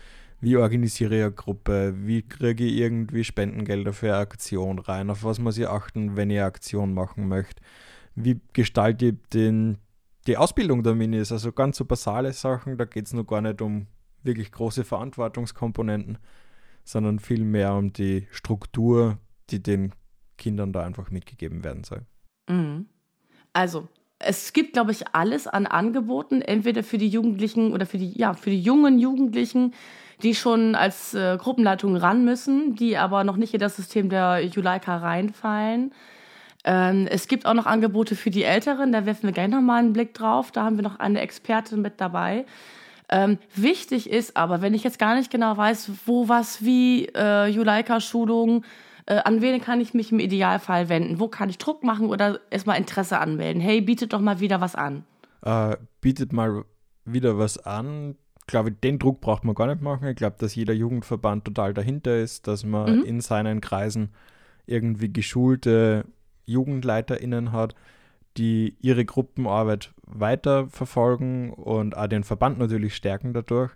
wie 0.41 0.57
organisiere 0.57 1.17
ich 1.17 1.23
eine 1.23 1.33
Gruppe, 1.33 1.95
wie 1.99 2.23
kriege 2.23 2.65
ich 2.65 2.79
irgendwie 2.79 3.25
Spendengelder 3.25 3.93
für 3.93 4.07
eine 4.07 4.19
Aktion 4.19 4.79
rein, 4.79 5.11
auf 5.11 5.25
was 5.25 5.39
muss 5.39 5.59
ich 5.59 5.69
achten, 5.69 6.17
wenn 6.17 6.31
ich 6.31 6.39
eine 6.39 6.47
Aktion 6.47 6.95
machen 6.95 7.29
möchte, 7.29 7.63
wie 8.15 8.41
gestalte 8.53 9.07
ich 9.07 9.15
den, 9.33 9.79
die 10.27 10.39
Ausbildung 10.39 10.83
der 10.83 10.95
Minis, 10.95 11.33
also 11.33 11.53
ganz 11.53 11.77
so 11.77 11.85
basale 11.85 12.33
Sachen, 12.33 12.79
da 12.79 12.87
geht 12.87 13.07
es 13.07 13.13
noch 13.13 13.27
gar 13.27 13.43
nicht 13.43 13.61
um 13.61 13.87
wirklich 14.23 14.51
große 14.53 14.85
Verantwortungskomponenten, 14.85 16.19
sondern 16.85 17.19
vielmehr 17.19 17.75
um 17.75 17.93
die 17.93 18.27
Struktur, 18.31 19.19
die 19.51 19.63
den 19.63 19.93
Kindern 20.39 20.73
da 20.73 20.85
einfach 20.85 21.11
mitgegeben 21.11 21.65
werden 21.65 21.85
soll. 21.85 22.07
Mhm. 22.49 22.87
Also, 23.53 23.89
es 24.21 24.53
gibt, 24.53 24.75
glaube 24.75 24.93
ich, 24.93 25.05
alles 25.13 25.47
an 25.47 25.67
Angeboten, 25.67 26.43
entweder 26.43 26.83
für 26.85 26.99
die 26.99 27.09
Jugendlichen 27.09 27.73
oder 27.73 27.87
für 27.87 27.99
die, 27.99 28.17
ja, 28.17 28.35
für 28.35 28.51
die 28.51 28.61
jungen 28.61 28.99
Jugendlichen, 28.99 29.73
die 30.23 30.35
schon 30.35 30.75
als 30.75 31.15
äh, 31.15 31.39
Gruppenleitung 31.39 31.97
ran 31.97 32.25
müssen, 32.25 32.77
die 32.77 32.99
aber 32.99 33.25
noch 33.25 33.37
nicht 33.37 33.55
in 33.55 33.61
das 33.61 33.77
System 33.77 34.11
der 34.11 34.45
Juleika 34.45 34.99
reinfallen. 34.99 35.93
Ähm, 36.65 37.07
es 37.11 37.29
gibt 37.29 37.47
auch 37.47 37.55
noch 37.55 37.65
Angebote 37.65 38.15
für 38.15 38.31
die 38.31 38.45
Älteren, 38.45 38.93
da 38.93 39.07
werfen 39.07 39.23
wir 39.23 39.33
gerne 39.33 39.57
noch 39.57 39.63
mal 39.63 39.79
einen 39.79 39.95
Blick 39.95 40.13
drauf. 40.13 40.53
Da 40.53 40.65
haben 40.65 40.77
wir 40.77 40.83
noch 40.83 40.99
eine 40.99 41.21
Expertin 41.21 41.81
mit 41.81 42.01
dabei. 42.01 42.45
Ähm, 43.09 43.39
wichtig 43.55 44.11
ist 44.11 44.37
aber, 44.37 44.61
wenn 44.61 44.75
ich 44.75 44.85
jetzt 44.85 44.99
gar 44.99 45.15
nicht 45.15 45.31
genau 45.31 45.57
weiß, 45.57 45.91
wo 46.05 46.29
was 46.29 46.63
wie 46.63 47.07
äh, 47.07 47.47
Juleika-Schulung, 47.47 48.63
äh, 49.07 49.17
an 49.17 49.41
wen 49.41 49.61
kann 49.61 49.81
ich 49.81 49.95
mich 49.95 50.13
im 50.13 50.21
Idealfall 50.21 50.89
wenden? 50.89 51.21
Wo 51.21 51.29
kann 51.29 51.49
ich 51.49 51.59
Druck 51.59 51.83
machen 51.85 52.09
oder 52.09 52.41
erstmal 52.51 52.79
Interesse 52.79 53.19
anmelden? 53.19 53.61
Hey, 53.61 53.81
bietet 53.81 54.13
doch 54.13 54.21
mal 54.21 54.41
wieder 54.41 54.61
was 54.61 54.75
an. 54.75 55.05
Äh, 55.43 55.77
bietet 56.01 56.33
mal 56.33 56.65
wieder 57.05 57.39
was 57.39 57.59
an 57.59 58.17
glaube, 58.51 58.73
den 58.73 58.99
Druck 58.99 59.21
braucht 59.21 59.45
man 59.45 59.55
gar 59.55 59.67
nicht 59.67 59.81
machen. 59.81 60.07
Ich 60.09 60.17
glaube, 60.17 60.37
dass 60.39 60.55
jeder 60.55 60.75
Jugendverband 60.75 61.45
total 61.45 61.73
dahinter 61.73 62.19
ist, 62.19 62.47
dass 62.47 62.65
man 62.65 62.99
mhm. 62.99 63.05
in 63.05 63.21
seinen 63.21 63.61
Kreisen 63.61 64.11
irgendwie 64.67 65.13
geschulte 65.13 66.05
JugendleiterInnen 66.45 67.53
hat, 67.53 67.75
die 68.37 68.77
ihre 68.81 69.05
Gruppenarbeit 69.05 69.93
weiterverfolgen 70.03 71.53
und 71.53 71.97
auch 71.97 72.07
den 72.07 72.25
Verband 72.25 72.59
natürlich 72.59 72.95
stärken 72.95 73.33
dadurch 73.33 73.73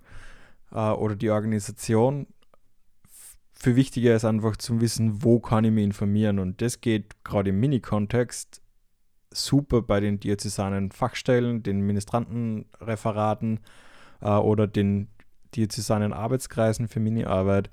äh, 0.73 0.91
oder 0.91 1.17
die 1.17 1.31
Organisation. 1.31 2.27
Für 3.65 3.77
wichtiger 3.77 4.15
ist 4.15 4.27
einfach 4.27 4.59
zu 4.59 4.83
wissen, 4.83 5.23
wo 5.25 5.41
kann 5.41 5.65
ich 5.65 5.73
mich 5.73 5.85
informieren 5.85 6.39
und 6.39 6.61
das 6.61 6.83
geht 6.83 7.25
gerade 7.25 7.49
im 7.49 7.61
Mini-Kontext 7.61 8.61
super 9.31 9.81
bei 9.81 10.01
den 10.01 10.21
diözesanen 10.21 10.93
Fachstellen, 10.93 11.63
den 11.63 11.81
Ministrantenreferaten, 11.81 13.61
äh, 14.21 14.29
oder 14.29 14.67
den 14.67 15.09
diözesanen 15.57 16.13
Arbeitskreisen 16.13 16.89
für 16.89 17.01
Mini-Arbeit. 17.01 17.71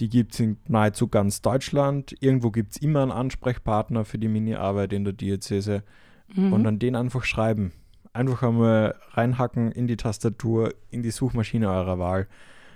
Die 0.00 0.08
gibt 0.08 0.32
es 0.32 0.40
in 0.40 0.56
nahezu 0.66 1.08
ganz 1.08 1.42
Deutschland. 1.42 2.14
Irgendwo 2.20 2.50
gibt 2.50 2.70
es 2.70 2.76
immer 2.78 3.02
einen 3.02 3.12
Ansprechpartner 3.12 4.06
für 4.06 4.16
die 4.16 4.28
Mini-Arbeit 4.28 4.94
in 4.94 5.04
der 5.04 5.12
Diözese 5.12 5.82
mhm. 6.34 6.54
und 6.54 6.66
an 6.66 6.78
den 6.78 6.96
einfach 6.96 7.24
schreiben. 7.24 7.72
Einfach 8.14 8.44
einmal 8.44 8.94
reinhacken 9.10 9.72
in 9.72 9.88
die 9.88 9.98
Tastatur, 9.98 10.72
in 10.88 11.02
die 11.02 11.10
Suchmaschine 11.10 11.68
eurer 11.68 11.98
Wahl. 11.98 12.28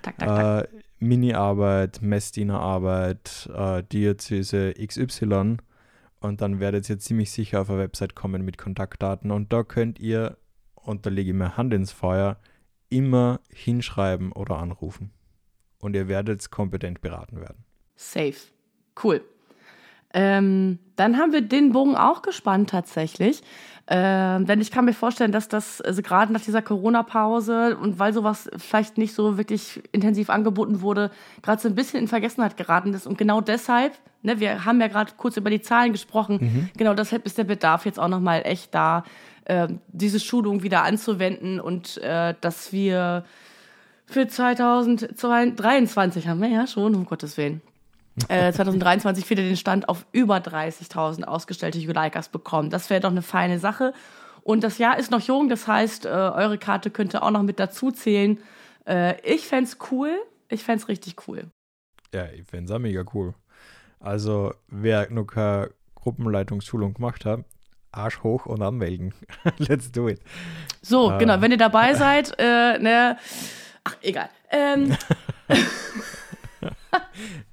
Tak, 0.03 0.19
tak, 0.19 0.27
tak. 0.27 0.65
Äh, 0.65 0.82
Mini-Arbeit, 1.03 2.01
Messdienerarbeit, 2.01 3.49
äh, 3.53 3.83
Diözese 3.83 4.73
XY 4.73 5.57
und 6.19 6.41
dann 6.41 6.59
werdet 6.59 6.89
ihr 6.89 6.99
ziemlich 6.99 7.31
sicher 7.31 7.61
auf 7.61 7.69
eine 7.69 7.79
Website 7.79 8.15
kommen 8.15 8.45
mit 8.45 8.57
Kontaktdaten 8.57 9.31
und 9.31 9.51
da 9.51 9.63
könnt 9.63 9.99
ihr, 9.99 10.37
und 10.75 11.05
da 11.05 11.09
lege 11.09 11.31
ich 11.31 11.35
mir 11.35 11.57
Hand 11.57 11.73
ins 11.73 11.91
Feuer, 11.91 12.37
immer 12.89 13.39
hinschreiben 13.49 14.31
oder 14.31 14.57
anrufen. 14.57 15.11
Und 15.79 15.95
ihr 15.95 16.07
werdet 16.07 16.49
kompetent 16.49 17.01
beraten 17.01 17.41
werden. 17.41 17.65
Safe. 17.95 18.35
Cool. 19.01 19.21
Ähm, 20.13 20.79
dann 20.95 21.17
haben 21.17 21.33
wir 21.33 21.41
den 21.41 21.71
Bogen 21.71 21.95
auch 21.95 22.21
gespannt 22.21 22.69
tatsächlich. 22.69 23.41
Ähm, 23.87 24.45
denn 24.45 24.61
ich 24.61 24.71
kann 24.71 24.85
mir 24.85 24.93
vorstellen, 24.93 25.33
dass 25.33 25.49
das 25.49 25.81
also 25.81 26.01
gerade 26.01 26.31
nach 26.31 26.39
dieser 26.39 26.61
Corona-Pause 26.61 27.75
und 27.77 27.99
weil 27.99 28.13
sowas 28.13 28.49
vielleicht 28.57 28.97
nicht 28.97 29.13
so 29.13 29.37
wirklich 29.37 29.83
intensiv 29.91 30.29
angeboten 30.29 30.79
wurde, 30.81 31.11
gerade 31.41 31.61
so 31.61 31.67
ein 31.67 31.75
bisschen 31.75 31.99
in 31.99 32.07
Vergessenheit 32.07 32.55
geraten 32.55 32.93
ist. 32.93 33.05
Und 33.05 33.17
genau 33.17 33.41
deshalb, 33.41 33.91
ne, 34.21 34.39
wir 34.39 34.63
haben 34.63 34.79
ja 34.79 34.87
gerade 34.87 35.11
kurz 35.17 35.35
über 35.35 35.49
die 35.49 35.59
Zahlen 35.59 35.91
gesprochen, 35.91 36.37
mhm. 36.39 36.69
genau 36.77 36.93
deshalb 36.93 37.25
ist 37.25 37.37
der 37.37 37.43
Bedarf 37.43 37.85
jetzt 37.85 37.99
auch 37.99 38.07
nochmal 38.07 38.43
echt 38.45 38.73
da, 38.73 39.03
äh, 39.45 39.67
diese 39.89 40.21
Schulung 40.21 40.63
wieder 40.63 40.83
anzuwenden 40.83 41.59
und 41.59 41.97
äh, 41.97 42.35
dass 42.39 42.71
wir 42.71 43.25
für 44.05 44.27
2023 44.27 46.29
haben 46.29 46.41
wir 46.41 46.47
ja 46.47 46.67
schon, 46.67 46.95
um 46.95 47.05
Gottes 47.05 47.35
Willen. 47.35 47.61
Äh, 48.27 48.51
2023 48.51 49.27
wieder 49.29 49.41
den 49.41 49.57
Stand 49.57 49.89
auf 49.89 50.05
über 50.11 50.37
30.000 50.37 51.23
ausgestellte 51.23 51.79
Julaikas 51.79 52.29
bekommen. 52.29 52.69
Das 52.69 52.89
wäre 52.89 53.01
doch 53.01 53.09
eine 53.09 53.23
feine 53.23 53.59
Sache. 53.59 53.93
Und 54.43 54.63
das 54.63 54.77
Jahr 54.77 54.99
ist 54.99 55.09
noch 55.09 55.21
jung, 55.21 55.49
das 55.49 55.67
heißt, 55.67 56.05
äh, 56.05 56.09
eure 56.09 56.57
Karte 56.57 56.91
könnte 56.91 57.23
auch 57.23 57.31
noch 57.31 57.43
mit 57.43 57.59
dazu 57.59 57.91
zählen. 57.91 58.39
Äh, 58.85 59.19
ich 59.21 59.47
fände 59.47 59.69
es 59.69 59.77
cool. 59.91 60.11
Ich 60.49 60.63
fände 60.63 60.83
es 60.83 60.87
richtig 60.89 61.27
cool. 61.27 61.47
Ja, 62.13 62.27
ich 62.27 62.43
fände 62.45 62.65
es 62.65 62.71
auch 62.75 62.79
mega 62.79 63.03
cool. 63.13 63.33
Also, 63.99 64.53
wer 64.67 65.09
noch 65.09 65.25
keine 65.25 65.71
Gruppenleitungsschulung 65.95 66.93
gemacht 66.93 67.25
hat, 67.25 67.45
Arsch 67.91 68.21
hoch 68.21 68.45
und 68.45 68.61
anmelden. 68.61 69.13
Let's 69.57 69.91
do 69.91 70.09
it. 70.09 70.19
So, 70.81 71.13
uh. 71.13 71.17
genau, 71.17 71.41
wenn 71.41 71.51
ihr 71.51 71.57
dabei 71.57 71.95
seid, 71.95 72.35
äh, 72.37 72.77
ne, 72.77 73.17
ach, 73.83 73.95
egal. 74.01 74.29
Ähm, 74.51 74.95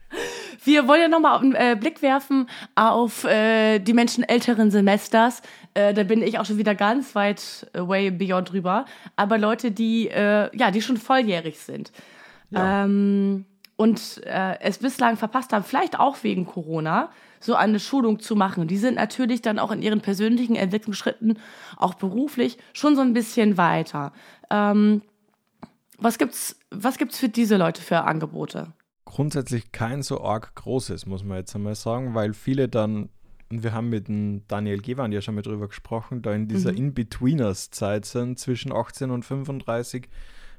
wir 0.64 0.86
wollen 0.88 1.00
ja 1.00 1.08
nochmal 1.08 1.38
einen 1.38 1.54
äh, 1.54 1.76
Blick 1.78 2.02
werfen 2.02 2.48
auf 2.74 3.24
äh, 3.24 3.78
die 3.78 3.92
Menschen 3.92 4.24
älteren 4.24 4.70
Semesters. 4.70 5.42
Äh, 5.74 5.94
da 5.94 6.02
bin 6.04 6.22
ich 6.22 6.38
auch 6.38 6.44
schon 6.44 6.58
wieder 6.58 6.74
ganz 6.74 7.14
weit 7.14 7.66
äh, 7.72 7.80
way 7.80 8.10
beyond 8.10 8.52
drüber. 8.52 8.84
Aber 9.16 9.38
Leute, 9.38 9.70
die, 9.70 10.08
äh, 10.08 10.54
ja, 10.56 10.70
die 10.70 10.82
schon 10.82 10.96
volljährig 10.96 11.58
sind. 11.58 11.92
Ja. 12.50 12.84
Ähm, 12.84 13.46
und 13.76 14.20
äh, 14.26 14.60
es 14.60 14.78
bislang 14.78 15.16
verpasst 15.16 15.52
haben, 15.52 15.64
vielleicht 15.64 15.98
auch 15.98 16.18
wegen 16.22 16.44
Corona, 16.44 17.10
so 17.40 17.54
eine 17.54 17.80
Schulung 17.80 18.20
zu 18.20 18.36
machen. 18.36 18.68
Die 18.68 18.76
sind 18.76 18.96
natürlich 18.96 19.40
dann 19.40 19.58
auch 19.58 19.70
in 19.70 19.80
ihren 19.80 20.02
persönlichen 20.02 20.54
Entwicklungsschritten, 20.54 21.38
auch 21.78 21.94
beruflich, 21.94 22.58
schon 22.74 22.94
so 22.94 23.00
ein 23.00 23.14
bisschen 23.14 23.56
weiter. 23.56 24.12
Ähm, 24.50 25.00
was 25.96 26.18
gibt's, 26.18 26.58
was 26.70 26.98
gibt's 26.98 27.18
für 27.18 27.30
diese 27.30 27.56
Leute 27.56 27.80
für 27.80 28.02
Angebote? 28.02 28.72
Grundsätzlich 29.10 29.72
kein 29.72 30.02
so 30.02 30.20
arg 30.20 30.54
großes, 30.54 31.04
muss 31.06 31.24
man 31.24 31.38
jetzt 31.38 31.56
einmal 31.56 31.74
sagen, 31.74 32.14
weil 32.14 32.32
viele 32.32 32.68
dann, 32.68 33.08
und 33.50 33.64
wir 33.64 33.72
haben 33.72 33.88
mit 33.88 34.06
dem 34.06 34.46
Daniel 34.46 34.80
Gewan 34.80 35.10
ja 35.10 35.20
schon 35.20 35.34
mal 35.34 35.42
drüber 35.42 35.66
gesprochen, 35.66 36.22
da 36.22 36.32
in 36.32 36.46
dieser 36.46 36.70
mhm. 36.70 36.78
In-Betweeners-Zeit 36.78 38.04
sind 38.04 38.38
zwischen 38.38 38.72
18 38.72 39.10
und 39.10 39.24
35, 39.24 40.08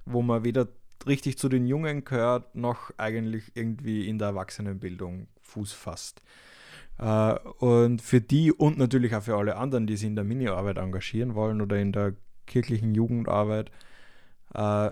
wo 0.06 0.22
man 0.22 0.44
weder 0.44 0.68
richtig 1.08 1.38
zu 1.38 1.48
den 1.48 1.66
Jungen 1.66 2.04
gehört, 2.04 2.54
noch 2.54 2.92
eigentlich 2.98 3.54
irgendwie 3.56 4.06
in 4.06 4.18
der 4.18 4.28
Erwachsenenbildung 4.30 5.28
Fuß 5.40 5.72
fasst. 5.72 6.22
Uh, 7.00 7.38
und 7.60 8.02
für 8.02 8.20
die 8.20 8.52
und 8.52 8.78
natürlich 8.78 9.16
auch 9.16 9.24
für 9.24 9.38
alle 9.38 9.56
anderen, 9.56 9.88
die 9.88 9.96
sich 9.96 10.08
in 10.08 10.16
der 10.16 10.26
Mini-Arbeit 10.26 10.78
engagieren 10.78 11.36
wollen 11.36 11.62
oder 11.62 11.80
in 11.80 11.94
der 11.94 12.16
kirchlichen 12.48 12.94
Jugendarbeit, 12.94 13.72
uh, 14.54 14.90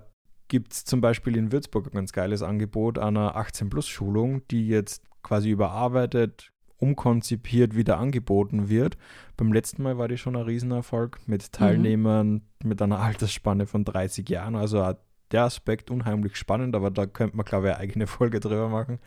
gibt 0.49 0.73
es 0.73 0.83
zum 0.83 0.99
Beispiel 0.99 1.37
in 1.37 1.53
Würzburg 1.53 1.87
ein 1.87 1.95
ganz 1.95 2.11
geiles 2.11 2.41
Angebot 2.41 2.99
einer 2.99 3.37
18-Plus-Schulung, 3.37 4.45
die 4.49 4.67
jetzt 4.67 5.03
quasi 5.23 5.49
überarbeitet, 5.49 6.51
umkonzipiert 6.77 7.75
wieder 7.75 7.97
angeboten 7.97 8.67
wird. 8.67 8.97
Beim 9.37 9.53
letzten 9.53 9.83
Mal 9.83 9.97
war 9.97 10.07
die 10.07 10.17
schon 10.17 10.35
ein 10.35 10.43
Riesenerfolg 10.43 11.19
mit 11.27 11.43
mhm. 11.43 11.51
Teilnehmern 11.51 12.29
mhm. 12.29 12.41
mit 12.63 12.81
einer 12.81 12.99
Altersspanne 12.99 13.67
von 13.67 13.85
30 13.85 14.27
Jahren. 14.29 14.55
Also 14.55 14.93
der 15.31 15.43
Aspekt 15.43 15.91
unheimlich 15.91 16.35
spannend, 16.35 16.75
aber 16.75 16.91
da 16.91 17.05
könnte 17.05 17.37
man, 17.37 17.45
glaube 17.45 17.67
ich, 17.67 17.73
eine 17.73 17.81
eigene 17.81 18.07
Folge 18.07 18.39
drüber 18.39 18.69
machen. 18.69 18.99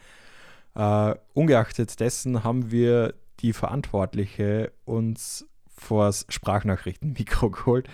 Uh, 0.74 1.14
ungeachtet 1.34 2.00
dessen 2.00 2.44
haben 2.44 2.70
wir 2.70 3.14
die 3.40 3.52
Verantwortliche 3.52 4.72
uns 4.86 5.46
vors 5.66 6.24
Sprachnachrichtenmikro 6.28 7.50
geholt. 7.50 7.88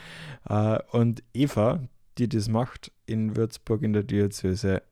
Uh, 0.48 0.78
und 0.92 1.22
Eva, 1.32 1.80
die 2.18 2.28
das 2.28 2.48
macht 2.48 2.92
in 3.06 3.36
Würzburg 3.36 3.82
in 3.82 3.92
der 3.92 4.02
Diözese, 4.02 4.82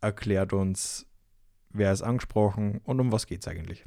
erklärt 0.00 0.52
uns, 0.52 1.06
wer 1.70 1.92
ist 1.92 2.02
angesprochen 2.02 2.80
und 2.84 3.00
um 3.00 3.12
was 3.12 3.26
geht 3.26 3.42
es 3.42 3.48
eigentlich. 3.48 3.84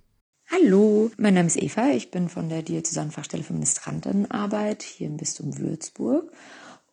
Hallo, 0.49 1.11
mein 1.17 1.33
Name 1.33 1.47
ist 1.47 1.61
Eva, 1.61 1.89
ich 1.89 2.09
bin 2.09 2.29
von 2.29 2.47
der 2.47 2.61
Diözesanfachstelle 2.61 3.43
für 3.43 3.53
Ministrantenarbeit 3.53 4.81
hier 4.81 5.07
im 5.07 5.17
Bistum 5.17 5.57
Würzburg 5.57 6.31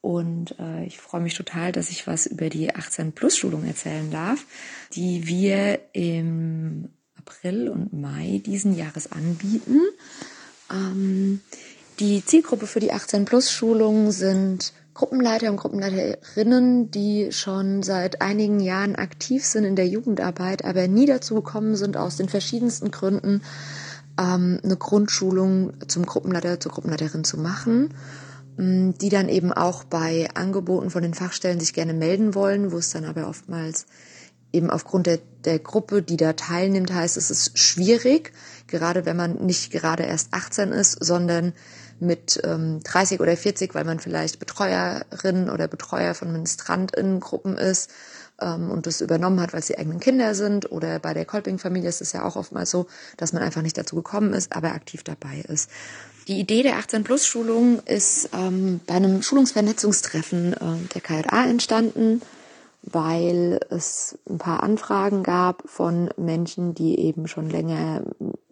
und 0.01 0.59
äh, 0.59 0.85
ich 0.85 0.99
freue 0.99 1.21
mich 1.21 1.35
total, 1.35 1.73
dass 1.73 1.91
ich 1.91 2.07
was 2.07 2.27
über 2.27 2.51
die 2.51 2.73
18-Plus-Schulung 2.73 3.65
erzählen 3.65 4.11
darf, 4.11 4.45
die 4.93 5.27
wir 5.27 5.81
im 5.93 6.89
April 7.17 7.69
und 7.69 7.93
Mai 7.93 8.43
diesen 8.45 8.77
Jahres 8.77 9.13
anbieten. 9.13 9.81
Ähm, 10.71 11.41
die 12.01 12.25
Zielgruppe 12.25 12.67
für 12.67 12.81
die 12.81 12.93
18-Plus-Schulung 12.93 14.11
sind 14.11 14.75
Gruppenleiter 14.95 15.51
und 15.51 15.57
Gruppenleiterinnen, 15.57 16.91
die 16.91 17.33
schon 17.33 17.83
seit 17.83 18.23
einigen 18.23 18.61
Jahren 18.61 18.95
aktiv 18.97 19.45
sind 19.45 19.65
in 19.65 19.77
der 19.77 19.89
Jugendarbeit, 19.89 20.65
aber 20.65 20.89
nie 20.89 21.07
dazu 21.07 21.35
gekommen 21.35 21.77
sind, 21.77 21.97
aus 21.97 22.17
den 22.17 22.29
verschiedensten 22.29 22.91
Gründen 22.91 23.43
ähm, 24.19 24.61
eine 24.63 24.77
Grundschulung 24.77 25.73
zum 25.89 26.07
Gruppenleiter, 26.07 26.61
zur 26.61 26.73
Gruppenleiterin 26.73 27.25
zu 27.25 27.39
machen 27.39 27.91
die 28.57 29.09
dann 29.09 29.29
eben 29.29 29.53
auch 29.53 29.83
bei 29.83 30.29
Angeboten 30.35 30.91
von 30.91 31.03
den 31.03 31.15
Fachstellen 31.15 31.59
sich 31.59 31.75
gerne 31.75 31.93
melden 31.93 32.35
wollen, 32.37 32.71
wo 32.71 32.79
es 32.79 32.91
dann 32.91 33.05
aber 33.05 33.29
oftmals 33.29 33.87
eben 34.53 34.71
aufgrund 34.71 35.07
der, 35.07 35.19
der 35.45 35.59
Gruppe, 35.59 36.03
die 36.03 36.17
da 36.17 36.35
teilnimmt, 36.35 36.93
heißt, 36.93 37.17
es 37.17 37.33
ist 37.33 37.59
schwierig, 37.59 38.33
gerade 38.69 39.05
wenn 39.05 39.17
man 39.17 39.45
nicht 39.45 39.73
gerade 39.73 40.05
erst 40.05 40.33
18 40.33 40.71
ist, 40.71 41.05
sondern 41.05 41.53
mit 42.01 42.41
ähm, 42.45 42.81
30 42.83 43.21
oder 43.21 43.37
40, 43.37 43.75
weil 43.75 43.85
man 43.85 44.01
vielleicht 44.01 44.39
Betreuerin 44.39 45.51
oder 45.51 45.69
Betreuer 45.69 46.15
von 46.15 46.33
Ministrantinnengruppen 46.33 47.57
ist 47.57 47.91
ähm, 48.41 48.71
und 48.71 48.87
das 48.87 49.01
übernommen 49.01 49.41
hat, 49.41 49.53
weil 49.53 49.61
es 49.61 49.67
die 49.67 49.79
eigenen 49.79 50.01
Kinder 50.01 50.35
sind. 50.35 50.71
Oder 50.71 50.99
bei 50.99 51.15
der 51.15 51.25
Kolping-Familie 51.25 51.89
ist 51.89 52.01
es 52.01 52.13
ja 52.13 52.25
auch 52.25 52.37
oftmals 52.37 52.71
so, 52.71 52.87
dass 53.17 53.33
man 53.33 53.43
einfach 53.43 53.63
nicht 53.63 53.79
dazu 53.79 53.97
gekommen 53.97 54.33
ist, 54.33 54.55
aber 54.55 54.73
aktiv 54.73 55.03
dabei 55.03 55.45
ist. 55.49 55.71
Die 56.27 56.41
Idee 56.41 56.63
der 56.63 56.79
18-Plus-Schulung 56.79 57.81
ist 57.85 58.31
ähm, 58.33 58.81
bei 58.87 58.95
einem 58.95 59.23
Schulungsvernetzungstreffen 59.23 60.55
äh, 60.55 60.89
der 60.95 61.01
KJA 61.03 61.45
entstanden, 61.47 62.23
weil 62.83 63.61
es 63.71 64.19
ein 64.29 64.39
paar 64.39 64.63
Anfragen 64.63 65.23
gab 65.23 65.69
von 65.69 66.11
Menschen, 66.17 66.75
die 66.75 66.99
eben 66.99 67.29
schon 67.29 67.51
länger 67.51 68.03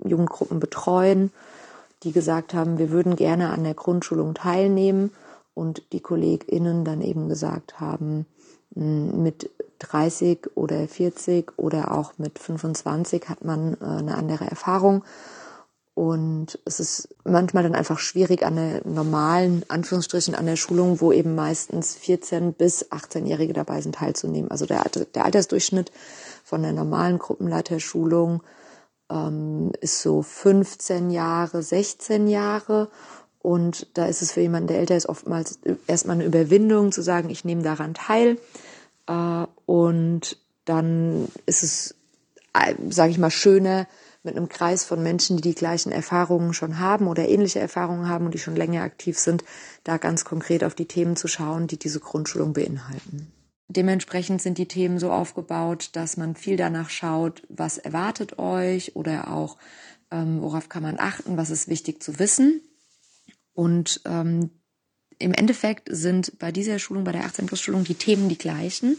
Jugendgruppen 0.05 0.61
betreuen, 0.61 1.33
die 2.03 2.13
gesagt 2.13 2.55
haben, 2.55 2.79
wir 2.79 2.91
würden 2.91 3.17
gerne 3.17 3.51
an 3.51 3.65
der 3.65 3.75
Grundschulung 3.75 4.35
teilnehmen 4.35 5.11
und 5.55 5.83
die 5.93 6.01
KollegInnen 6.01 6.85
dann 6.85 7.01
eben 7.03 7.29
gesagt 7.29 7.81
haben, 7.81 8.27
hm, 8.75 9.23
mit 9.23 9.51
30 9.79 10.57
oder 10.57 10.87
40 10.87 11.59
oder 11.59 11.93
auch 11.93 12.13
mit 12.19 12.39
25 12.39 13.29
hat 13.29 13.45
man 13.45 13.75
äh, 13.81 13.85
eine 13.85 14.17
andere 14.17 14.47
Erfahrung 14.47 15.03
und 15.95 16.59
es 16.65 16.81
ist 16.81 17.15
manchmal 17.25 17.65
dann 17.65 17.75
einfach 17.75 17.99
schwierig 17.99 18.47
an 18.47 18.57
der 18.57 18.87
normalen, 18.87 19.63
Anführungsstrichen, 19.69 20.35
an 20.35 20.47
der 20.47 20.57
Schulung, 20.57 21.03
wo 21.03 21.13
eben 21.13 21.35
meistens 21.35 21.97
14- 21.99 22.53
bis 22.53 22.91
18-Jährige 22.91 23.53
dabei 23.53 23.83
sind, 23.83 23.97
teilzunehmen. 23.97 24.51
Also 24.51 24.65
der, 24.65 24.85
der 25.15 25.25
Altersdurchschnitt 25.27 25.93
von 26.45 26.63
der 26.63 26.73
normalen 26.73 27.19
Gruppenleiterschulung 27.19 28.43
ähm, 29.13 29.73
ist 29.81 30.01
so 30.01 30.23
15 30.23 31.11
Jahre, 31.11 31.63
16 31.63 32.27
Jahre. 32.29 32.89
Und 33.41 33.89
da 33.95 34.07
ist 34.07 34.23
es 34.23 34.33
für 34.33 34.41
jemanden, 34.41 34.69
der 34.69 34.79
älter 34.79 34.97
ist, 34.97 35.09
oftmals 35.09 35.59
erstmal 35.87 36.17
eine 36.17 36.25
Überwindung 36.25 36.93
zu 36.93 37.03
sagen, 37.03 37.29
ich 37.29 37.45
nehme 37.45 37.63
daran 37.63 37.95
teil. 37.95 38.39
Äh, 39.07 39.47
und 39.67 40.39
dann 40.65 41.29
ist 41.47 41.63
es, 41.63 41.95
äh, 42.55 42.75
sage 42.89 43.11
ich 43.11 43.19
mal, 43.19 43.31
schöner, 43.31 43.87
mit 44.25 44.37
einem 44.37 44.49
Kreis 44.49 44.85
von 44.85 45.03
Menschen, 45.03 45.37
die 45.37 45.43
die 45.43 45.55
gleichen 45.55 45.91
Erfahrungen 45.91 46.55
schon 46.55 46.79
haben 46.79 47.09
oder 47.09 47.29
ähnliche 47.29 47.59
Erfahrungen 47.59 48.09
haben 48.09 48.27
und 48.27 48.35
die 48.35 48.39
schon 48.39 48.55
länger 48.55 48.83
aktiv 48.83 49.19
sind, 49.19 49.43
da 49.83 49.97
ganz 49.97 50.25
konkret 50.25 50.63
auf 50.63 50.77
die 50.77 50.87
Themen 50.87 51.17
zu 51.17 51.27
schauen, 51.27 51.67
die 51.67 51.77
diese 51.77 51.99
Grundschulung 51.99 52.53
beinhalten. 52.53 53.33
Dementsprechend 53.73 54.43
sind 54.43 54.59
die 54.59 54.69
Themen 54.69 54.99
so 54.99 55.11
aufgebaut, 55.11 55.91
dass 55.93 56.17
man 56.17 56.37
viel 56.37 56.57
danach 56.57 56.91
schaut, 56.91 57.43
was 57.49 57.79
erwartet 57.79 58.39
euch 58.39 58.97
oder 58.97 59.33
auch 59.33 59.57
ähm, 60.11 60.43
worauf 60.43 60.69
kann 60.69 60.83
man 60.83 60.99
achten, 60.99 61.37
was 61.37 61.51
ist 61.51 61.69
wichtig 61.69 62.03
zu 62.03 62.19
wissen. 62.19 62.61
Und 63.55 64.03
ähm, 64.05 64.51
im 65.19 65.33
Endeffekt 65.33 65.89
sind 65.91 66.39
bei 66.39 66.53
dieser 66.53 66.79
Schulung, 66.79 67.05
bei 67.05 67.13
der 67.13 67.25
18 67.25 67.47
Plus 67.47 67.61
Schulung, 67.61 67.85
die 67.85 67.95
Themen 67.95 68.29
die 68.29 68.39
gleichen. 68.39 68.97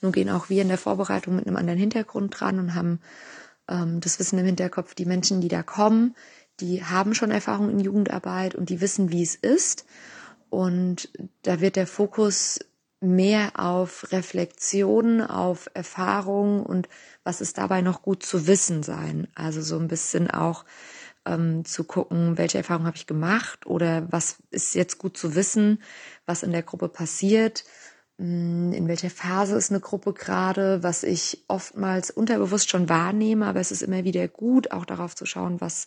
Nun 0.00 0.12
gehen 0.12 0.30
auch 0.30 0.48
wir 0.48 0.62
in 0.62 0.68
der 0.68 0.78
Vorbereitung 0.78 1.36
mit 1.36 1.46
einem 1.46 1.56
anderen 1.56 1.78
Hintergrund 1.78 2.38
dran 2.38 2.58
und 2.58 2.74
haben 2.74 3.00
ähm, 3.68 4.00
das 4.00 4.18
Wissen 4.18 4.38
im 4.38 4.46
Hinterkopf, 4.46 4.94
die 4.94 5.06
Menschen, 5.06 5.40
die 5.40 5.48
da 5.48 5.62
kommen, 5.62 6.14
die 6.60 6.82
haben 6.82 7.14
schon 7.14 7.30
Erfahrung 7.30 7.68
in 7.68 7.80
Jugendarbeit 7.80 8.54
und 8.54 8.70
die 8.70 8.80
wissen, 8.80 9.10
wie 9.10 9.22
es 9.22 9.34
ist. 9.34 9.84
Und 10.48 11.10
da 11.42 11.60
wird 11.60 11.76
der 11.76 11.86
Fokus 11.86 12.60
mehr 13.04 13.52
auf 13.54 14.10
Reflexion, 14.12 15.20
auf 15.20 15.70
Erfahrung 15.74 16.64
und 16.64 16.88
was 17.22 17.40
ist 17.40 17.58
dabei 17.58 17.80
noch 17.80 18.02
gut 18.02 18.22
zu 18.22 18.46
wissen 18.46 18.82
sein. 18.82 19.28
Also 19.34 19.62
so 19.62 19.78
ein 19.78 19.88
bisschen 19.88 20.30
auch 20.30 20.64
ähm, 21.26 21.64
zu 21.64 21.84
gucken, 21.84 22.38
welche 22.38 22.58
Erfahrung 22.58 22.86
habe 22.86 22.96
ich 22.96 23.06
gemacht 23.06 23.66
oder 23.66 24.10
was 24.12 24.36
ist 24.50 24.74
jetzt 24.74 24.98
gut 24.98 25.16
zu 25.16 25.34
wissen, 25.34 25.82
was 26.26 26.42
in 26.42 26.52
der 26.52 26.62
Gruppe 26.62 26.88
passiert 26.88 27.64
hm, 28.18 28.72
in 28.72 28.86
welcher 28.88 29.10
Phase 29.10 29.56
ist 29.56 29.70
eine 29.70 29.80
Gruppe 29.80 30.12
gerade, 30.12 30.82
was 30.82 31.02
ich 31.02 31.44
oftmals 31.48 32.10
unterbewusst 32.10 32.70
schon 32.70 32.88
wahrnehme, 32.88 33.46
aber 33.46 33.60
es 33.60 33.72
ist 33.72 33.82
immer 33.82 34.04
wieder 34.04 34.28
gut, 34.28 34.70
auch 34.70 34.84
darauf 34.84 35.16
zu 35.16 35.26
schauen, 35.26 35.60
was, 35.60 35.86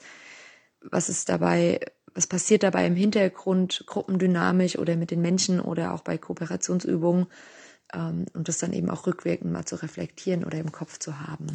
was 0.81 1.09
ist 1.09 1.29
dabei, 1.29 1.79
was 2.17 2.25
passiert 2.25 2.63
dabei 2.63 2.87
im 2.87 2.95
Hintergrund, 2.95 3.83
gruppendynamisch 3.85 4.79
oder 4.79 4.95
mit 4.95 5.11
den 5.11 5.21
Menschen 5.21 5.59
oder 5.59 5.93
auch 5.93 6.01
bei 6.01 6.17
Kooperationsübungen 6.17 7.27
ähm, 7.93 8.25
und 8.33 8.47
das 8.47 8.57
dann 8.57 8.73
eben 8.73 8.89
auch 8.89 9.05
rückwirkend 9.05 9.51
mal 9.51 9.65
zu 9.65 9.75
reflektieren 9.75 10.43
oder 10.43 10.57
im 10.57 10.71
Kopf 10.71 10.97
zu 10.97 11.21
haben. 11.21 11.47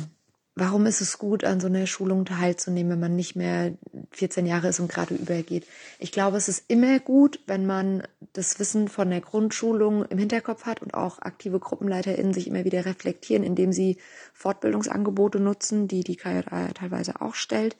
Warum 0.54 0.86
ist 0.86 1.00
es 1.00 1.18
gut, 1.18 1.42
an 1.42 1.58
so 1.58 1.66
einer 1.66 1.86
Schulung 1.86 2.26
teilzunehmen, 2.26 2.92
wenn 2.92 3.00
man 3.00 3.16
nicht 3.16 3.34
mehr 3.34 3.72
14 4.12 4.46
Jahre 4.46 4.68
ist 4.68 4.78
und 4.78 4.88
gerade 4.88 5.14
übergeht? 5.14 5.66
Ich 5.98 6.12
glaube, 6.12 6.36
es 6.36 6.46
ist 6.46 6.64
immer 6.68 7.00
gut, 7.00 7.40
wenn 7.46 7.66
man 7.66 8.06
das 8.34 8.60
Wissen 8.60 8.86
von 8.86 9.10
der 9.10 9.22
Grundschulung 9.22 10.04
im 10.04 10.18
Hinterkopf 10.18 10.64
hat 10.64 10.80
und 10.80 10.94
auch 10.94 11.18
aktive 11.20 11.58
GruppenleiterInnen 11.58 12.34
sich 12.34 12.46
immer 12.46 12.64
wieder 12.64 12.84
reflektieren, 12.84 13.42
indem 13.42 13.72
sie 13.72 13.96
Fortbildungsangebote 14.32 15.40
nutzen, 15.40 15.88
die 15.88 16.04
die 16.04 16.16
KJA 16.16 16.68
teilweise 16.74 17.20
auch 17.20 17.34
stellt. 17.34 17.76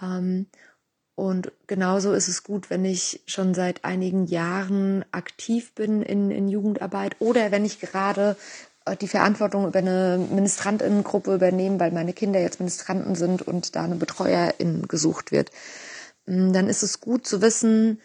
Ähm, 0.00 0.46
und 1.18 1.50
genauso 1.66 2.12
ist 2.12 2.28
es 2.28 2.44
gut, 2.44 2.70
wenn 2.70 2.84
ich 2.84 3.22
schon 3.26 3.52
seit 3.52 3.84
einigen 3.84 4.26
Jahren 4.26 5.04
aktiv 5.10 5.72
bin 5.74 6.00
in, 6.00 6.30
in 6.30 6.48
Jugendarbeit 6.48 7.16
oder 7.18 7.50
wenn 7.50 7.64
ich 7.64 7.80
gerade 7.80 8.36
äh, 8.84 8.96
die 8.96 9.08
Verantwortung 9.08 9.66
über 9.66 9.80
eine 9.80 10.24
Ministrantinnengruppe 10.30 11.34
übernehme, 11.34 11.80
weil 11.80 11.90
meine 11.90 12.12
Kinder 12.12 12.38
jetzt 12.38 12.60
Ministranten 12.60 13.16
sind 13.16 13.42
und 13.42 13.74
da 13.74 13.82
eine 13.82 13.96
Betreuerin 13.96 14.86
gesucht 14.86 15.32
wird. 15.32 15.50
Mm, 16.26 16.52
dann 16.52 16.68
ist 16.68 16.84
es 16.84 17.00
gut 17.00 17.26
zu 17.26 17.42
wissen, 17.42 18.00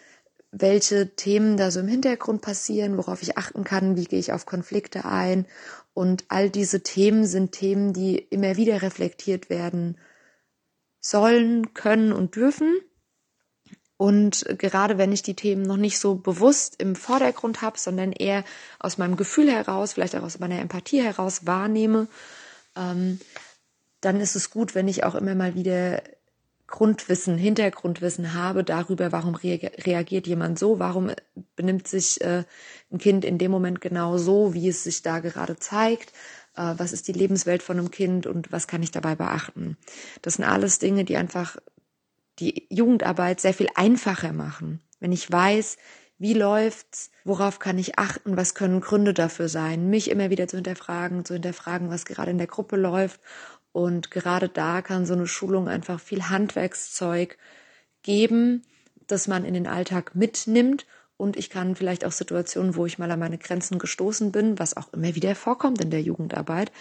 welche 0.51 1.15
Themen 1.15 1.55
da 1.55 1.69
so 1.69 1.81
im 1.81 1.87
Hintergrund 1.87 2.41
passieren, 2.41 2.97
worauf 2.97 3.21
ich 3.21 3.37
achten 3.37 3.63
kann, 3.63 3.95
wie 3.95 4.05
gehe 4.05 4.17
ich 4.17 4.33
auf 4.33 4.47
Konflikte 4.47 5.05
ein. 5.05 5.45
Und 5.93 6.25
all 6.29 6.49
diese 6.49 6.81
Themen 6.81 7.27
sind 7.27 7.51
Themen, 7.51 7.93
die 7.93 8.17
immer 8.17 8.57
wieder 8.57 8.81
reflektiert 8.81 9.51
werden 9.51 9.99
sollen, 10.99 11.75
können 11.75 12.11
und 12.11 12.35
dürfen. 12.35 12.73
Und 14.03 14.45
gerade 14.57 14.97
wenn 14.97 15.13
ich 15.13 15.23
die 15.23 15.33
Themen 15.33 15.61
noch 15.61 15.77
nicht 15.77 15.97
so 15.97 16.15
bewusst 16.15 16.75
im 16.77 16.93
Vordergrund 16.93 17.61
habe, 17.61 17.79
sondern 17.79 18.11
eher 18.11 18.43
aus 18.77 18.97
meinem 18.97 19.15
Gefühl 19.15 19.49
heraus, 19.49 19.93
vielleicht 19.93 20.13
auch 20.17 20.23
aus 20.23 20.39
meiner 20.39 20.59
Empathie 20.59 21.01
heraus 21.01 21.45
wahrnehme, 21.45 22.09
ähm, 22.75 23.21
dann 24.01 24.19
ist 24.19 24.35
es 24.35 24.49
gut, 24.49 24.75
wenn 24.75 24.89
ich 24.89 25.05
auch 25.05 25.15
immer 25.15 25.35
mal 25.35 25.55
wieder 25.55 26.03
Grundwissen, 26.67 27.37
Hintergrundwissen 27.37 28.33
habe 28.33 28.65
darüber, 28.65 29.13
warum 29.13 29.35
reagiert 29.35 30.27
jemand 30.27 30.59
so, 30.59 30.79
warum 30.79 31.13
benimmt 31.55 31.87
sich 31.87 32.19
äh, 32.19 32.43
ein 32.91 32.97
Kind 32.97 33.23
in 33.23 33.37
dem 33.37 33.51
Moment 33.51 33.79
genau 33.79 34.17
so, 34.17 34.53
wie 34.53 34.67
es 34.67 34.83
sich 34.83 35.01
da 35.01 35.19
gerade 35.19 35.55
zeigt, 35.55 36.09
äh, 36.57 36.73
was 36.75 36.91
ist 36.91 37.07
die 37.07 37.13
Lebenswelt 37.13 37.63
von 37.63 37.79
einem 37.79 37.89
Kind 37.89 38.27
und 38.27 38.51
was 38.51 38.67
kann 38.67 38.83
ich 38.83 38.91
dabei 38.91 39.15
beachten. 39.15 39.77
Das 40.21 40.33
sind 40.33 40.43
alles 40.43 40.79
Dinge, 40.79 41.05
die 41.05 41.15
einfach 41.15 41.55
die 42.43 42.67
Jugendarbeit 42.69 43.39
sehr 43.39 43.53
viel 43.53 43.69
einfacher 43.75 44.33
machen. 44.33 44.81
Wenn 44.99 45.11
ich 45.11 45.31
weiß, 45.31 45.77
wie 46.17 46.33
läuft's, 46.33 47.11
worauf 47.23 47.59
kann 47.59 47.77
ich 47.77 47.97
achten, 47.97 48.37
was 48.37 48.55
können 48.55 48.81
Gründe 48.81 49.13
dafür 49.13 49.49
sein, 49.49 49.89
mich 49.89 50.09
immer 50.09 50.29
wieder 50.29 50.47
zu 50.47 50.57
hinterfragen, 50.57 51.25
zu 51.25 51.33
hinterfragen, 51.33 51.89
was 51.89 52.05
gerade 52.05 52.31
in 52.31 52.37
der 52.37 52.47
Gruppe 52.47 52.75
läuft. 52.75 53.21
Und 53.71 54.11
gerade 54.11 54.49
da 54.49 54.81
kann 54.81 55.05
so 55.05 55.13
eine 55.13 55.27
Schulung 55.27 55.67
einfach 55.67 55.99
viel 55.99 56.29
Handwerkszeug 56.29 57.37
geben, 58.03 58.63
das 59.07 59.27
man 59.27 59.45
in 59.45 59.53
den 59.53 59.67
Alltag 59.67 60.15
mitnimmt. 60.15 60.85
Und 61.17 61.37
ich 61.37 61.49
kann 61.49 61.75
vielleicht 61.75 62.05
auch 62.05 62.11
Situationen, 62.11 62.75
wo 62.75 62.85
ich 62.85 62.99
mal 62.99 63.09
an 63.11 63.19
meine 63.19 63.37
Grenzen 63.37 63.79
gestoßen 63.79 64.31
bin, 64.31 64.59
was 64.59 64.75
auch 64.75 64.91
immer 64.93 65.15
wieder 65.15 65.35
vorkommt 65.35 65.81
in 65.81 65.89
der 65.89 66.01
Jugendarbeit, 66.01 66.71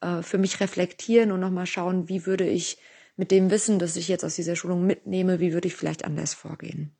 äh, 0.00 0.22
für 0.22 0.38
mich 0.38 0.60
reflektieren 0.60 1.32
und 1.32 1.40
nochmal 1.40 1.66
schauen, 1.66 2.08
wie 2.08 2.26
würde 2.26 2.48
ich 2.48 2.78
mit 3.20 3.30
dem 3.30 3.50
Wissen, 3.50 3.78
das 3.78 3.96
ich 3.96 4.08
jetzt 4.08 4.24
aus 4.24 4.34
dieser 4.34 4.56
Schulung 4.56 4.86
mitnehme, 4.86 5.40
wie 5.40 5.52
würde 5.52 5.68
ich 5.68 5.76
vielleicht 5.76 6.06
anders 6.06 6.32
vorgehen. 6.32 6.96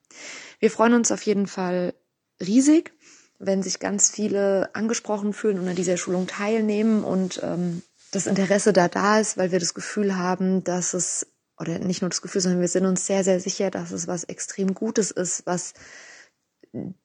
Wir 0.58 0.70
freuen 0.70 0.92
uns 0.92 1.10
auf 1.10 1.22
jeden 1.22 1.46
Fall 1.46 1.94
riesig, 2.38 2.92
wenn 3.38 3.62
sich 3.62 3.78
ganz 3.78 4.10
viele 4.10 4.68
angesprochen 4.74 5.32
fühlen 5.32 5.58
und 5.58 5.66
an 5.66 5.76
dieser 5.76 5.96
Schulung 5.96 6.26
teilnehmen 6.26 7.04
und 7.04 7.40
ähm, 7.42 7.82
das 8.10 8.26
Interesse 8.26 8.74
da 8.74 8.88
da 8.88 9.18
ist, 9.18 9.38
weil 9.38 9.50
wir 9.50 9.60
das 9.60 9.72
Gefühl 9.72 10.18
haben, 10.18 10.62
dass 10.62 10.92
es, 10.92 11.26
oder 11.58 11.78
nicht 11.78 12.02
nur 12.02 12.10
das 12.10 12.20
Gefühl, 12.20 12.42
sondern 12.42 12.60
wir 12.60 12.68
sind 12.68 12.84
uns 12.84 13.06
sehr, 13.06 13.24
sehr 13.24 13.40
sicher, 13.40 13.70
dass 13.70 13.90
es 13.90 14.06
was 14.06 14.24
extrem 14.24 14.74
Gutes 14.74 15.10
ist, 15.10 15.46
was 15.46 15.72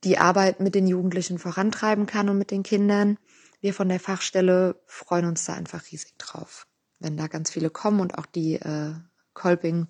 die 0.04 0.18
Arbeit 0.18 0.60
mit 0.60 0.76
den 0.76 0.88
Jugendlichen 0.88 1.40
vorantreiben 1.40 2.06
kann 2.06 2.28
und 2.28 2.38
mit 2.38 2.52
den 2.52 2.64
Kindern. 2.64 3.18
Wir 3.62 3.74
von 3.74 3.88
der 3.88 4.02
Fachstelle 4.02 4.76
freuen 4.88 5.26
uns 5.26 5.46
da 5.46 5.54
einfach 5.54 5.90
riesig 5.90 6.18
drauf 6.18 6.68
wenn 7.06 7.16
da 7.16 7.28
ganz 7.28 7.52
viele 7.52 7.70
kommen 7.70 8.02
und 8.02 8.18
auch 8.18 8.26
die 8.26 8.56
äh, 8.56 8.94
Kolping 9.34 9.88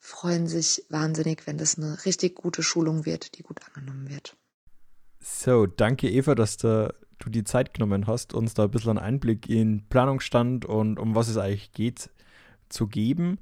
freuen 0.00 0.46
sich 0.46 0.84
wahnsinnig, 0.90 1.46
wenn 1.46 1.58
das 1.58 1.78
eine 1.78 2.04
richtig 2.04 2.34
gute 2.34 2.62
Schulung 2.62 3.06
wird, 3.06 3.38
die 3.38 3.42
gut 3.42 3.60
angenommen 3.66 4.10
wird. 4.10 4.36
So, 5.20 5.66
danke 5.66 6.10
Eva, 6.10 6.34
dass 6.34 6.56
da 6.56 6.92
du 7.18 7.30
die 7.30 7.44
Zeit 7.44 7.74
genommen 7.74 8.06
hast, 8.06 8.34
uns 8.34 8.54
da 8.54 8.64
ein 8.64 8.70
bisschen 8.70 8.90
einen 8.90 8.98
Einblick 8.98 9.48
in 9.48 9.88
Planungsstand 9.88 10.64
und 10.64 10.98
um 10.98 11.14
was 11.14 11.28
es 11.28 11.36
eigentlich 11.36 11.72
geht, 11.72 12.10
zu 12.68 12.86
geben. 12.86 13.38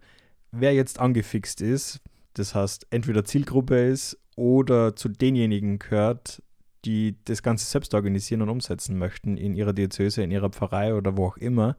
Wer 0.50 0.72
jetzt 0.72 0.98
angefixt 0.98 1.60
ist, 1.60 2.00
das 2.34 2.54
heißt 2.54 2.86
entweder 2.90 3.24
Zielgruppe 3.24 3.88
ist 3.88 4.18
oder 4.36 4.96
zu 4.96 5.08
denjenigen 5.08 5.78
gehört, 5.78 6.42
die 6.84 7.16
das 7.24 7.42
Ganze 7.42 7.66
selbst 7.66 7.94
organisieren 7.94 8.42
und 8.42 8.48
umsetzen 8.48 8.98
möchten 8.98 9.36
in 9.36 9.54
ihrer 9.54 9.72
Diözese, 9.72 10.22
in 10.22 10.30
ihrer 10.30 10.50
Pfarrei 10.50 10.94
oder 10.94 11.16
wo 11.16 11.26
auch 11.26 11.36
immer, 11.36 11.76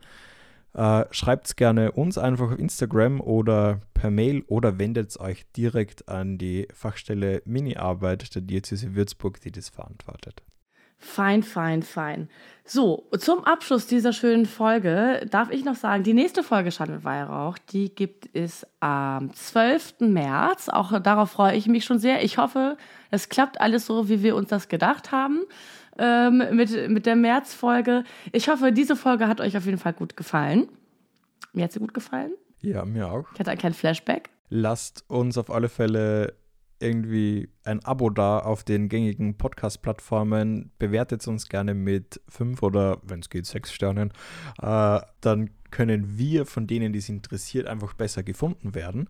äh, 0.73 1.05
Schreibt 1.11 1.47
es 1.47 1.55
gerne 1.55 1.91
uns 1.91 2.17
einfach 2.17 2.51
auf 2.51 2.59
Instagram 2.59 3.21
oder 3.21 3.81
per 3.93 4.11
Mail 4.11 4.43
oder 4.47 4.77
wendet 4.79 5.19
euch 5.19 5.45
direkt 5.53 6.07
an 6.07 6.37
die 6.37 6.67
Fachstelle 6.73 7.41
Mini-Arbeit 7.45 8.35
der 8.35 8.41
Diözese 8.41 8.95
Würzburg, 8.95 9.41
die 9.41 9.51
das 9.51 9.69
verantwortet. 9.69 10.43
Fein, 10.99 11.43
fein, 11.43 11.83
fein. 11.83 12.29
So, 12.65 13.07
zum 13.17 13.45
Abschluss 13.45 13.87
dieser 13.87 14.11
schönen 14.11 14.45
Folge 14.45 15.25
darf 15.29 15.51
ich 15.51 15.63
noch 15.63 15.75
sagen, 15.75 16.03
die 16.03 16.13
nächste 16.13 16.43
Folge 16.43 16.71
Schand 16.71 16.91
mit 16.91 17.05
Weihrauch, 17.05 17.57
die 17.57 17.93
gibt 17.93 18.29
es 18.33 18.67
am 18.81 19.33
12. 19.33 19.99
März. 19.99 20.67
Auch 20.67 20.99
darauf 20.99 21.31
freue 21.31 21.55
ich 21.55 21.67
mich 21.67 21.85
schon 21.85 21.99
sehr. 21.99 22.23
Ich 22.25 22.37
hoffe, 22.37 22.75
es 23.09 23.29
klappt 23.29 23.61
alles 23.61 23.85
so, 23.85 24.09
wie 24.09 24.21
wir 24.21 24.35
uns 24.35 24.49
das 24.49 24.67
gedacht 24.67 25.11
haben 25.11 25.43
ähm, 25.97 26.43
mit, 26.51 26.89
mit 26.89 27.05
der 27.05 27.15
März-Folge. 27.15 28.03
Ich 28.31 28.49
hoffe, 28.49 28.71
diese 28.71 28.95
Folge 28.95 29.27
hat 29.27 29.39
euch 29.39 29.55
auf 29.55 29.65
jeden 29.65 29.77
Fall 29.77 29.93
gut 29.93 30.17
gefallen. 30.17 30.67
Mir 31.53 31.65
hat 31.65 31.71
sie 31.71 31.79
gut 31.79 31.93
gefallen. 31.93 32.33
Ja, 32.61 32.85
mir 32.85 33.09
auch. 33.09 33.25
Ich 33.33 33.39
hatte 33.39 33.55
kein 33.55 33.73
Flashback. 33.73 34.29
Lasst 34.49 35.05
uns 35.07 35.37
auf 35.37 35.49
alle 35.49 35.69
Fälle 35.69 36.33
irgendwie 36.79 37.49
ein 37.63 37.83
Abo 37.83 38.09
da 38.09 38.39
auf 38.39 38.63
den 38.63 38.89
gängigen 38.89 39.37
Podcast-Plattformen. 39.37 40.71
Bewertet 40.79 41.27
uns 41.27 41.49
gerne 41.49 41.73
mit 41.73 42.21
fünf 42.27 42.61
oder, 42.63 42.99
wenn 43.03 43.19
es 43.19 43.29
geht, 43.29 43.45
sechs 43.45 43.73
Sternen. 43.73 44.11
Äh, 44.61 44.99
dann 45.21 45.49
können 45.71 46.17
wir 46.17 46.45
von 46.45 46.67
denen, 46.67 46.93
die 46.93 46.99
es 46.99 47.09
interessiert, 47.09 47.67
einfach 47.67 47.93
besser 47.93 48.23
gefunden 48.23 48.75
werden. 48.75 49.09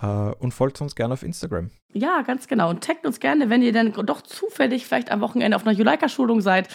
Uh, 0.00 0.32
und 0.38 0.54
folgt 0.54 0.80
uns 0.80 0.94
gerne 0.94 1.14
auf 1.14 1.24
Instagram. 1.24 1.68
Ja, 1.92 2.22
ganz 2.22 2.46
genau. 2.46 2.70
Und 2.70 2.84
taggt 2.84 3.04
uns 3.04 3.18
gerne, 3.18 3.50
wenn 3.50 3.60
ihr 3.60 3.72
dann 3.72 3.92
doch 3.92 4.22
zufällig 4.22 4.86
vielleicht 4.86 5.10
am 5.10 5.20
Wochenende 5.20 5.56
auf 5.56 5.66
einer 5.66 5.76
Juleika-Schulung 5.76 6.40
seid. 6.40 6.68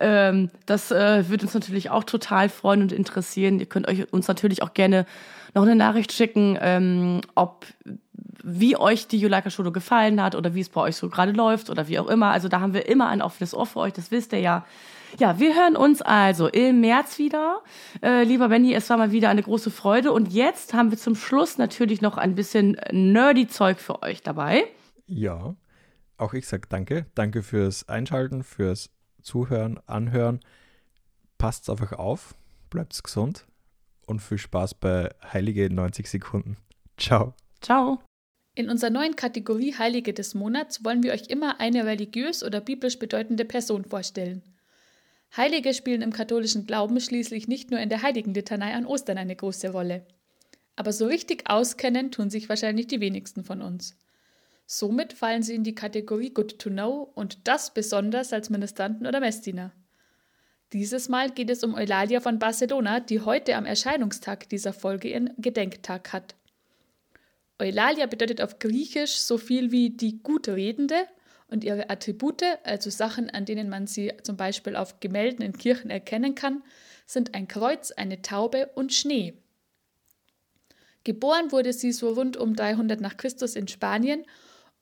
Ähm, 0.00 0.50
das 0.64 0.90
äh, 0.90 1.28
würde 1.28 1.44
uns 1.44 1.52
natürlich 1.52 1.90
auch 1.90 2.04
total 2.04 2.48
freuen 2.48 2.80
und 2.80 2.92
interessieren. 2.92 3.60
Ihr 3.60 3.66
könnt 3.66 3.88
euch 3.88 4.10
uns 4.10 4.26
natürlich 4.26 4.62
auch 4.62 4.72
gerne 4.72 5.04
noch 5.54 5.64
eine 5.64 5.76
Nachricht 5.76 6.12
schicken, 6.12 6.56
ähm, 6.62 7.20
ob 7.34 7.66
wie 8.42 8.76
euch 8.76 9.06
die 9.06 9.18
Juleika-Schulung 9.18 9.72
gefallen 9.72 10.22
hat 10.22 10.34
oder 10.34 10.54
wie 10.54 10.60
es 10.60 10.68
bei 10.68 10.80
euch 10.80 10.96
so 10.96 11.08
gerade 11.08 11.32
läuft 11.32 11.70
oder 11.70 11.88
wie 11.88 11.98
auch 11.98 12.08
immer. 12.08 12.30
Also 12.30 12.48
da 12.48 12.60
haben 12.60 12.74
wir 12.74 12.88
immer 12.88 13.08
ein 13.08 13.22
offenes 13.22 13.54
Ohr 13.54 13.66
für 13.66 13.80
euch, 13.80 13.92
das 13.92 14.10
wisst 14.10 14.32
ihr 14.32 14.40
ja. 14.40 14.64
Ja, 15.18 15.38
wir 15.38 15.54
hören 15.54 15.76
uns 15.76 16.00
also 16.00 16.48
im 16.48 16.80
März 16.80 17.18
wieder. 17.18 17.62
Äh, 18.02 18.24
lieber 18.24 18.48
Benny, 18.48 18.72
es 18.74 18.88
war 18.88 18.96
mal 18.96 19.12
wieder 19.12 19.28
eine 19.28 19.42
große 19.42 19.70
Freude. 19.70 20.10
Und 20.10 20.32
jetzt 20.32 20.72
haben 20.72 20.90
wir 20.90 20.96
zum 20.96 21.16
Schluss 21.16 21.58
natürlich 21.58 22.00
noch 22.00 22.16
ein 22.16 22.34
bisschen 22.34 22.78
nerdy 22.90 23.46
Zeug 23.46 23.78
für 23.78 24.02
euch 24.02 24.22
dabei. 24.22 24.64
Ja, 25.06 25.54
auch 26.16 26.32
ich 26.32 26.46
sage 26.48 26.66
danke. 26.68 27.06
Danke 27.14 27.42
fürs 27.42 27.88
Einschalten, 27.88 28.42
fürs 28.42 28.90
Zuhören, 29.22 29.78
Anhören. 29.86 30.40
Passt 31.36 31.68
einfach 31.68 31.92
auf, 31.92 32.34
bleibt 32.70 33.02
gesund 33.02 33.46
und 34.06 34.20
viel 34.20 34.38
Spaß 34.38 34.74
bei 34.74 35.10
Heilige 35.32 35.72
90 35.72 36.08
Sekunden. 36.08 36.56
Ciao. 36.96 37.34
Ciao. 37.60 38.00
In 38.54 38.68
unserer 38.68 38.90
neuen 38.90 39.16
Kategorie 39.16 39.74
Heilige 39.78 40.12
des 40.12 40.34
Monats 40.34 40.84
wollen 40.84 41.02
wir 41.02 41.12
euch 41.12 41.28
immer 41.28 41.58
eine 41.58 41.86
religiös 41.86 42.44
oder 42.44 42.60
biblisch 42.60 42.98
bedeutende 42.98 43.46
Person 43.46 43.84
vorstellen. 43.84 44.42
Heilige 45.34 45.72
spielen 45.72 46.02
im 46.02 46.12
katholischen 46.12 46.66
Glauben 46.66 47.00
schließlich 47.00 47.48
nicht 47.48 47.70
nur 47.70 47.80
in 47.80 47.88
der 47.88 48.02
Heiligenlitanei 48.02 48.74
an 48.74 48.84
Ostern 48.84 49.16
eine 49.16 49.34
große 49.34 49.70
Rolle. 49.70 50.04
Aber 50.76 50.92
so 50.92 51.06
richtig 51.06 51.48
auskennen 51.48 52.10
tun 52.10 52.28
sich 52.28 52.50
wahrscheinlich 52.50 52.86
die 52.88 53.00
wenigsten 53.00 53.42
von 53.42 53.62
uns. 53.62 53.96
Somit 54.66 55.14
fallen 55.14 55.42
sie 55.42 55.54
in 55.54 55.64
die 55.64 55.74
Kategorie 55.74 56.34
Good 56.34 56.58
to 56.58 56.68
Know 56.68 57.10
und 57.14 57.46
das 57.48 57.72
besonders 57.72 58.34
als 58.34 58.50
Ministranten 58.50 59.06
oder 59.06 59.20
Messdiener. 59.20 59.72
Dieses 60.74 61.08
Mal 61.08 61.30
geht 61.30 61.50
es 61.50 61.64
um 61.64 61.74
Eulalia 61.74 62.20
von 62.20 62.38
Barcelona, 62.38 63.00
die 63.00 63.20
heute 63.20 63.56
am 63.56 63.64
Erscheinungstag 63.64 64.48
dieser 64.50 64.74
Folge 64.74 65.08
ihren 65.08 65.30
Gedenktag 65.38 66.12
hat. 66.12 66.34
Eulalia 67.62 68.06
bedeutet 68.06 68.40
auf 68.40 68.58
Griechisch 68.58 69.12
so 69.12 69.38
viel 69.38 69.70
wie 69.70 69.90
die 69.90 70.20
gute 70.20 70.56
Redende 70.56 71.06
und 71.46 71.62
ihre 71.62 71.90
Attribute, 71.90 72.42
also 72.64 72.90
Sachen, 72.90 73.30
an 73.30 73.44
denen 73.44 73.68
man 73.68 73.86
sie 73.86 74.12
zum 74.24 74.36
Beispiel 74.36 74.74
auf 74.74 74.98
Gemälden 74.98 75.44
in 75.44 75.56
Kirchen 75.56 75.90
erkennen 75.90 76.34
kann, 76.34 76.64
sind 77.06 77.34
ein 77.34 77.46
Kreuz, 77.46 77.92
eine 77.92 78.20
Taube 78.20 78.70
und 78.74 78.92
Schnee. 78.92 79.34
Geboren 81.04 81.52
wurde 81.52 81.72
sie 81.72 81.92
so 81.92 82.10
rund 82.10 82.36
um 82.36 82.56
300 82.56 83.00
nach 83.00 83.16
Christus 83.16 83.54
in 83.54 83.68
Spanien 83.68 84.24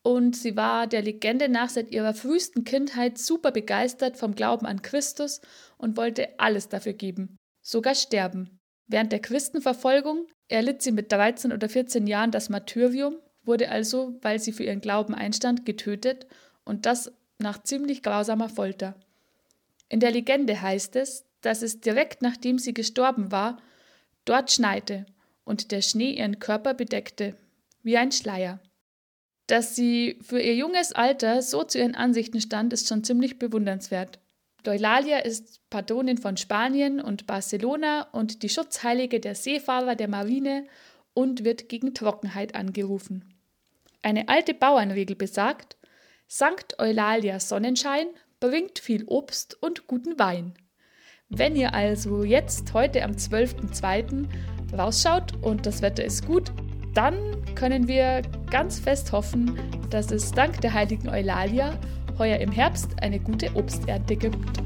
und 0.03 0.35
sie 0.37 0.57
war 0.57 0.87
der 0.87 1.03
Legende 1.03 1.49
nach 1.49 1.69
seit 1.69 1.91
ihrer 1.91 2.15
frühesten 2.15 2.65
Kindheit 2.65 3.19
super 3.19 3.53
begeistert 3.53 4.17
vom 4.17 4.35
Glauben 4.35 4.65
an 4.65 4.81
Christus 4.81 5.43
und 5.77 5.97
wollte 5.99 6.39
alles 6.39 6.69
dafür 6.69 6.95
geben, 6.95 7.37
sogar 7.63 7.95
sterben. 7.95 8.60
Während 8.91 9.13
der 9.13 9.21
Christenverfolgung 9.21 10.27
erlitt 10.49 10.83
sie 10.83 10.91
mit 10.91 11.13
13 11.13 11.53
oder 11.53 11.69
14 11.69 12.09
Jahren 12.09 12.33
das 12.33 12.49
Martyrium, 12.49 13.19
wurde 13.45 13.71
also, 13.71 14.19
weil 14.21 14.41
sie 14.41 14.51
für 14.51 14.65
ihren 14.65 14.81
Glauben 14.81 15.15
einstand, 15.15 15.65
getötet 15.65 16.27
und 16.65 16.87
das 16.87 17.13
nach 17.39 17.63
ziemlich 17.63 18.03
grausamer 18.03 18.49
Folter. 18.49 18.97
In 19.89 20.01
der 20.01 20.11
Legende 20.11 20.61
heißt 20.61 20.97
es, 20.97 21.25
dass 21.41 21.63
es 21.63 21.81
direkt 21.81 22.21
nachdem 22.21 22.59
sie 22.59 22.75
gestorben 22.75 23.31
war, 23.31 23.63
dort 24.25 24.51
schneite 24.51 25.07
und 25.45 25.71
der 25.71 25.83
Schnee 25.83 26.11
ihren 26.11 26.41
Körper 26.41 26.75
bedeckte, 26.75 27.37
wie 27.85 27.97
ein 27.97 28.11
Schleier. 28.11 28.59
Dass 29.47 29.77
sie 29.77 30.19
für 30.21 30.41
ihr 30.41 30.57
junges 30.57 30.93
Alter 30.93 31.43
so 31.43 31.63
zu 31.63 31.79
ihren 31.79 31.95
Ansichten 31.95 32.41
stand, 32.41 32.73
ist 32.73 32.89
schon 32.89 33.05
ziemlich 33.05 33.39
bewundernswert. 33.39 34.19
Eulalia 34.69 35.19
ist 35.19 35.61
Patronin 35.71 36.19
von 36.19 36.37
Spanien 36.37 37.01
und 37.01 37.27
Barcelona 37.27 38.09
und 38.13 38.43
die 38.43 38.49
Schutzheilige 38.49 39.21
der 39.21 39.35
Seefahrer 39.35 39.95
der 39.95 40.09
Marine 40.09 40.67
und 41.15 41.45
wird 41.45 41.69
gegen 41.69 41.95
Trockenheit 41.95 42.55
angerufen. 42.55 43.35
Eine 44.03 44.29
alte 44.29 44.55
Bauernregel 44.55 45.17
besagt, 45.17 45.77
Sankt 46.33 46.79
Eulalia 46.79 47.41
Sonnenschein 47.41 48.07
bringt 48.39 48.79
viel 48.79 49.05
Obst 49.07 49.61
und 49.61 49.89
guten 49.89 50.17
Wein. 50.19 50.55
Wenn 51.29 51.57
ihr 51.57 51.75
also 51.75 52.23
jetzt 52.23 52.73
heute 52.73 53.03
am 53.03 53.13
12.02. 53.13 54.27
rausschaut 54.77 55.43
und 55.43 55.67
das 55.67 55.83
Wetter 55.83 56.05
ist 56.05 56.25
gut, 56.25 56.53
dann 56.95 57.17
können 57.57 57.89
wir 57.89 58.23
ganz 58.51 58.79
fest 58.79 59.11
hoffen, 59.13 59.59
dass 59.91 60.11
es 60.13 60.31
dank 60.31 60.61
der 60.61 60.73
heiligen 60.73 61.09
Eulalia 61.09 61.79
heuer 62.21 62.39
im 62.39 62.53
Herbst 62.53 63.03
eine 63.03 63.19
gute 63.19 63.57
Obsternte 63.57 64.15
gibt. 64.15 64.63